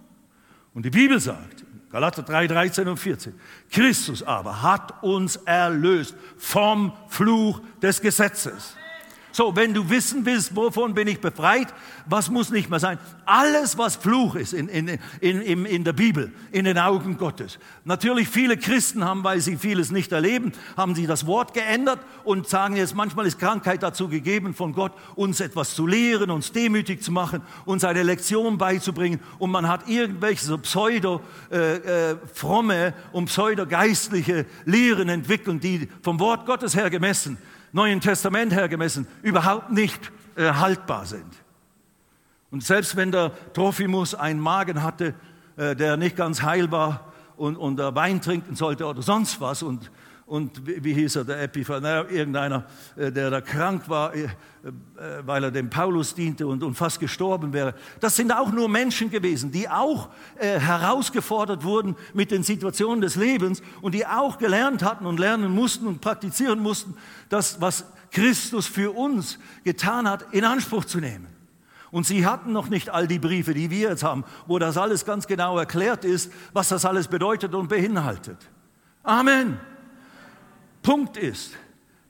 [0.72, 3.34] Und die Bibel sagt, Galater 3, 13 und 14,
[3.70, 8.76] Christus aber hat uns erlöst vom Fluch des Gesetzes
[9.36, 11.68] so, wenn du wissen willst, wovon bin ich befreit,
[12.06, 12.98] was muss nicht mehr sein?
[13.26, 17.58] Alles, was Fluch ist in, in, in, in der Bibel, in den Augen Gottes.
[17.84, 22.48] Natürlich, viele Christen haben, weil sie vieles nicht erleben, haben sie das Wort geändert und
[22.48, 27.02] sagen jetzt, manchmal ist Krankheit dazu gegeben von Gott, uns etwas zu lehren, uns demütig
[27.02, 29.20] zu machen, uns eine Lektion beizubringen.
[29.38, 36.46] Und man hat irgendwelche so pseudo-fromme äh, äh, und pseudo-geistliche Lehren entwickelt, die vom Wort
[36.46, 37.36] Gottes her gemessen
[37.76, 41.30] Neuen Testament her gemessen überhaupt nicht äh, haltbar sind.
[42.50, 45.14] Und selbst wenn der Trophimus einen Magen hatte,
[45.58, 49.62] äh, der nicht ganz heil war und, und er Wein trinken sollte oder sonst was
[49.62, 49.90] und
[50.26, 52.64] und wie, wie hieß er, der Epiphan, irgendeiner,
[52.96, 54.28] äh, der da krank war, äh, äh,
[55.24, 57.74] weil er dem Paulus diente und, und fast gestorben wäre.
[58.00, 63.14] Das sind auch nur Menschen gewesen, die auch äh, herausgefordert wurden mit den Situationen des
[63.14, 66.96] Lebens und die auch gelernt hatten und lernen mussten und praktizieren mussten,
[67.28, 71.28] das, was Christus für uns getan hat, in Anspruch zu nehmen.
[71.92, 75.04] Und sie hatten noch nicht all die Briefe, die wir jetzt haben, wo das alles
[75.04, 78.38] ganz genau erklärt ist, was das alles bedeutet und beinhaltet.
[79.04, 79.60] Amen.
[80.86, 81.56] Punkt ist,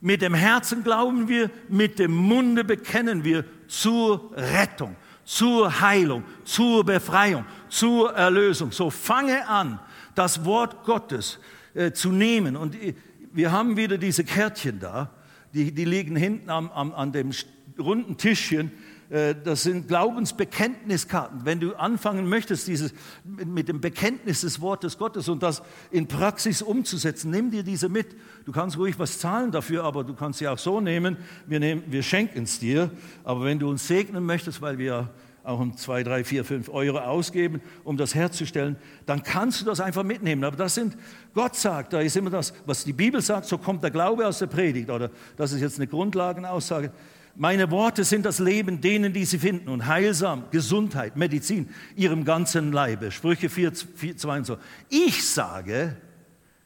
[0.03, 6.85] mit dem Herzen glauben wir, mit dem Munde bekennen wir zur Rettung, zur Heilung, zur
[6.85, 8.73] Befreiung, zur Erlösung.
[8.73, 9.81] So fange an,
[10.15, 11.39] das Wort Gottes
[11.73, 12.55] äh, zu nehmen.
[12.55, 12.93] Und äh,
[13.33, 15.11] wir haben wieder diese Kärtchen da,
[15.55, 17.31] die, die liegen hinten am, am, an dem
[17.79, 18.71] runden Tischchen.
[19.11, 21.45] Äh, das sind Glaubensbekenntniskarten.
[21.45, 22.93] Wenn du anfangen möchtest, dieses,
[23.25, 28.17] mit dem Bekenntnis des Wortes Gottes und das in Praxis umzusetzen, nimm dir diese mit.
[28.45, 31.17] Du kannst ruhig was zahlen dafür, aber du kannst sie auch so nehmen.
[31.47, 32.91] Wir, nehmen, wir schenken es dir.
[33.25, 35.11] Aber wenn du uns segnen möchtest, weil wir
[35.47, 38.77] auch um zwei, drei, vier, fünf Euro ausgeben, um das herzustellen,
[39.07, 40.43] dann kannst du das einfach mitnehmen.
[40.43, 40.97] Aber das sind,
[41.35, 44.41] Gott sagt, da ist immer das, was die Bibel sagt, so kommt der Glaube aus
[44.41, 44.91] der Predigt.
[44.91, 46.91] Oder das ist jetzt eine Grundlagenaussage.
[47.39, 52.73] Meine Worte sind das Leben denen, die sie finden und heilsam, Gesundheit, Medizin, ihrem ganzen
[52.73, 53.11] Leibe.
[53.11, 54.65] Sprüche 4, 4 22.
[54.89, 55.97] Ich sage,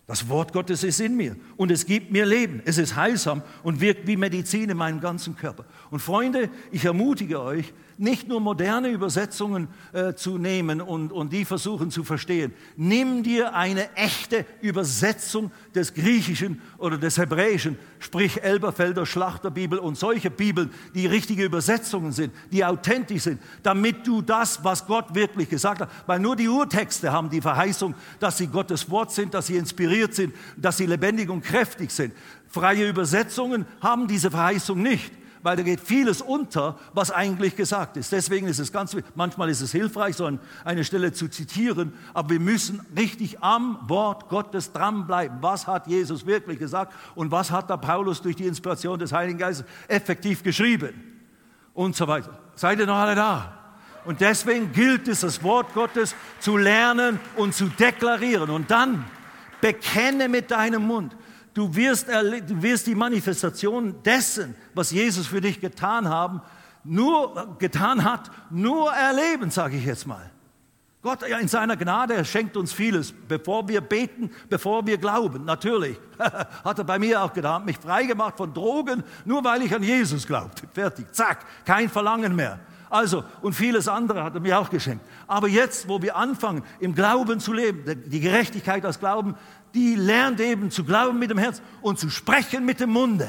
[0.06, 2.62] das Wort Gottes ist in mir und es gibt mir Leben.
[2.64, 5.64] Es ist heilsam und wirkt wie Medizin in meinem ganzen Körper.
[5.90, 11.44] Und Freunde, ich ermutige euch, nicht nur moderne Übersetzungen äh, zu nehmen und, und die
[11.44, 12.54] versuchen zu verstehen.
[12.74, 20.30] Nimm dir eine echte Übersetzung des Griechischen oder des Hebräischen, sprich Elberfelder Schlachterbibel und solche
[20.30, 25.82] Bibeln, die richtige Übersetzungen sind, die authentisch sind, damit du das, was Gott wirklich gesagt
[25.82, 29.56] hat, weil nur die Urtexte haben die Verheißung, dass sie Gottes Wort sind, dass sie
[29.56, 32.14] inspiriert sind, dass sie lebendig und kräftig sind.
[32.48, 38.12] Freie Übersetzungen haben diese Verheißung nicht weil da geht vieles unter, was eigentlich gesagt ist.
[38.12, 40.30] Deswegen ist es ganz, manchmal ist es hilfreich, so
[40.64, 45.38] eine Stelle zu zitieren, aber wir müssen richtig am Wort Gottes dranbleiben.
[45.40, 49.38] Was hat Jesus wirklich gesagt und was hat da Paulus durch die Inspiration des Heiligen
[49.38, 51.10] Geistes effektiv geschrieben
[51.74, 52.38] und so weiter.
[52.54, 53.56] Seid ihr noch alle da?
[54.04, 58.50] Und deswegen gilt es, das Wort Gottes zu lernen und zu deklarieren.
[58.50, 59.04] Und dann
[59.60, 61.14] bekenne mit deinem Mund.
[61.60, 66.40] Du wirst, du wirst die Manifestation dessen, was Jesus für dich getan haben,
[66.84, 70.30] nur getan hat, nur erleben, sage ich jetzt mal.
[71.02, 75.44] Gott in seiner Gnade er schenkt uns vieles, bevor wir beten, bevor wir glauben.
[75.44, 75.98] Natürlich
[76.64, 80.26] hat er bei mir auch getan, mich freigemacht von Drogen, nur weil ich an Jesus
[80.26, 80.66] glaubte.
[80.72, 82.58] Fertig, zack, kein Verlangen mehr.
[82.90, 85.04] Also, und vieles andere hat er mir auch geschenkt.
[85.28, 89.36] Aber jetzt, wo wir anfangen, im Glauben zu leben, die Gerechtigkeit aus Glauben,
[89.74, 93.28] die lernt eben zu glauben mit dem Herz und zu sprechen mit dem Munde.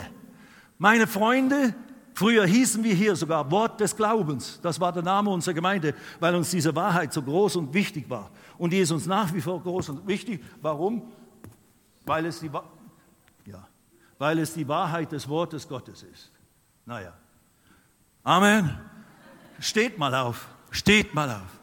[0.78, 1.76] Meine Freunde,
[2.14, 4.60] früher hießen wir hier sogar Wort des Glaubens.
[4.62, 8.32] Das war der Name unserer Gemeinde, weil uns diese Wahrheit so groß und wichtig war.
[8.58, 10.44] Und die ist uns nach wie vor groß und wichtig.
[10.62, 11.12] Warum?
[12.06, 12.50] Weil es die,
[13.46, 13.68] ja,
[14.18, 16.32] weil es die Wahrheit des Wortes Gottes ist.
[16.86, 17.14] Naja.
[18.24, 18.78] Amen.
[19.60, 20.48] Steht mal auf.
[20.72, 21.60] Steht mal auf.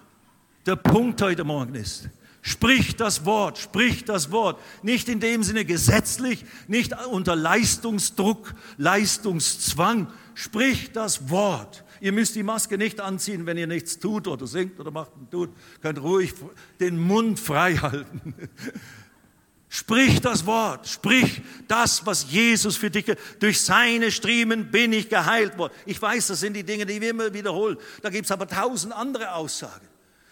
[0.66, 2.08] Der Punkt heute Morgen ist,
[2.48, 4.58] Sprich das Wort, sprich das Wort.
[4.82, 10.10] Nicht in dem Sinne gesetzlich, nicht unter Leistungsdruck, Leistungszwang.
[10.32, 11.84] Sprich das Wort.
[12.00, 15.30] Ihr müsst die Maske nicht anziehen, wenn ihr nichts tut oder singt oder macht und
[15.30, 15.50] tut.
[15.82, 16.32] Könnt ruhig
[16.80, 18.34] den Mund frei halten.
[19.68, 25.58] Sprich das Wort, sprich das, was Jesus für dich, durch seine Striemen bin ich geheilt
[25.58, 25.74] worden.
[25.84, 27.76] Ich weiß, das sind die Dinge, die wir immer wiederholen.
[28.00, 29.86] Da gibt es aber tausend andere Aussagen.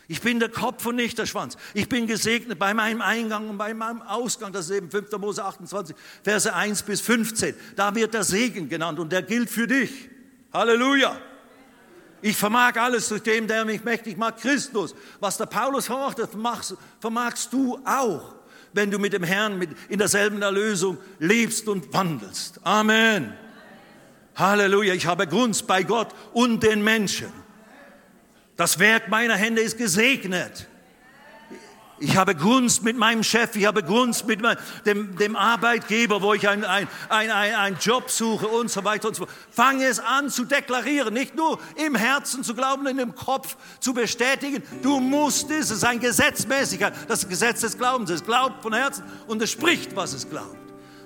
[0.08, 1.56] Ich bin der Kopf und nicht der Schwanz.
[1.74, 4.52] Ich bin gesegnet bei meinem Eingang und bei meinem Ausgang.
[4.52, 5.10] Das ist eben 5.
[5.18, 7.54] Mose 28, Verse 1 bis 15.
[7.74, 10.08] Da wird der Segen genannt und der gilt für dich.
[10.52, 11.18] Halleluja.
[12.22, 14.94] Ich vermag alles durch den, der mich mächtig macht, Christus.
[15.18, 16.28] Was der Paulus vermacht, das
[17.00, 18.36] vermagst du auch,
[18.72, 22.60] wenn du mit dem Herrn mit in derselben Erlösung lebst und wandelst.
[22.62, 23.34] Amen.
[24.36, 24.94] Halleluja.
[24.94, 27.32] Ich habe Gunst bei Gott und den Menschen.
[28.56, 30.66] Das Werk meiner Hände ist gesegnet.
[31.98, 34.42] Ich habe Gunst mit meinem Chef, ich habe Gunst mit
[34.84, 39.14] dem, dem Arbeitgeber, wo ich einen ein, ein, ein Job suche und so weiter und
[39.14, 39.34] so fort.
[39.50, 43.94] Fange es an zu deklarieren, nicht nur im Herzen zu glauben, in dem Kopf zu
[43.94, 44.62] bestätigen.
[44.82, 48.10] Du musst es, es ist ein Gesetzmäßigkeit, das Gesetz des Glaubens.
[48.10, 50.58] Es glaubt von Herzen und es spricht, was es glaubt.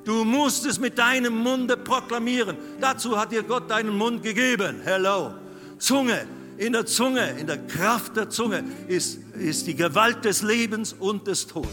[0.05, 2.57] Du musst es mit deinem Munde proklamieren.
[2.81, 4.81] Dazu hat dir Gott deinen Mund gegeben.
[4.83, 5.35] Hello.
[5.79, 6.27] Zunge,
[6.61, 11.27] in der Zunge, in der Kraft der Zunge ist, ist die Gewalt des Lebens und
[11.27, 11.71] des Todes.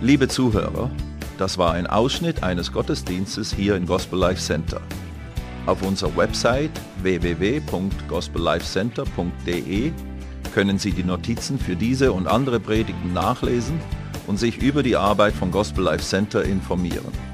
[0.00, 0.90] Liebe Zuhörer,
[1.36, 4.80] das war ein Ausschnitt eines Gottesdienstes hier im Gospel Life Center.
[5.66, 6.70] Auf unserer Website
[7.02, 9.92] www.gospellifecenter.de
[10.54, 13.78] können Sie die Notizen für diese und andere Predigten nachlesen
[14.26, 17.33] und sich über die Arbeit von Gospel Life Center informieren.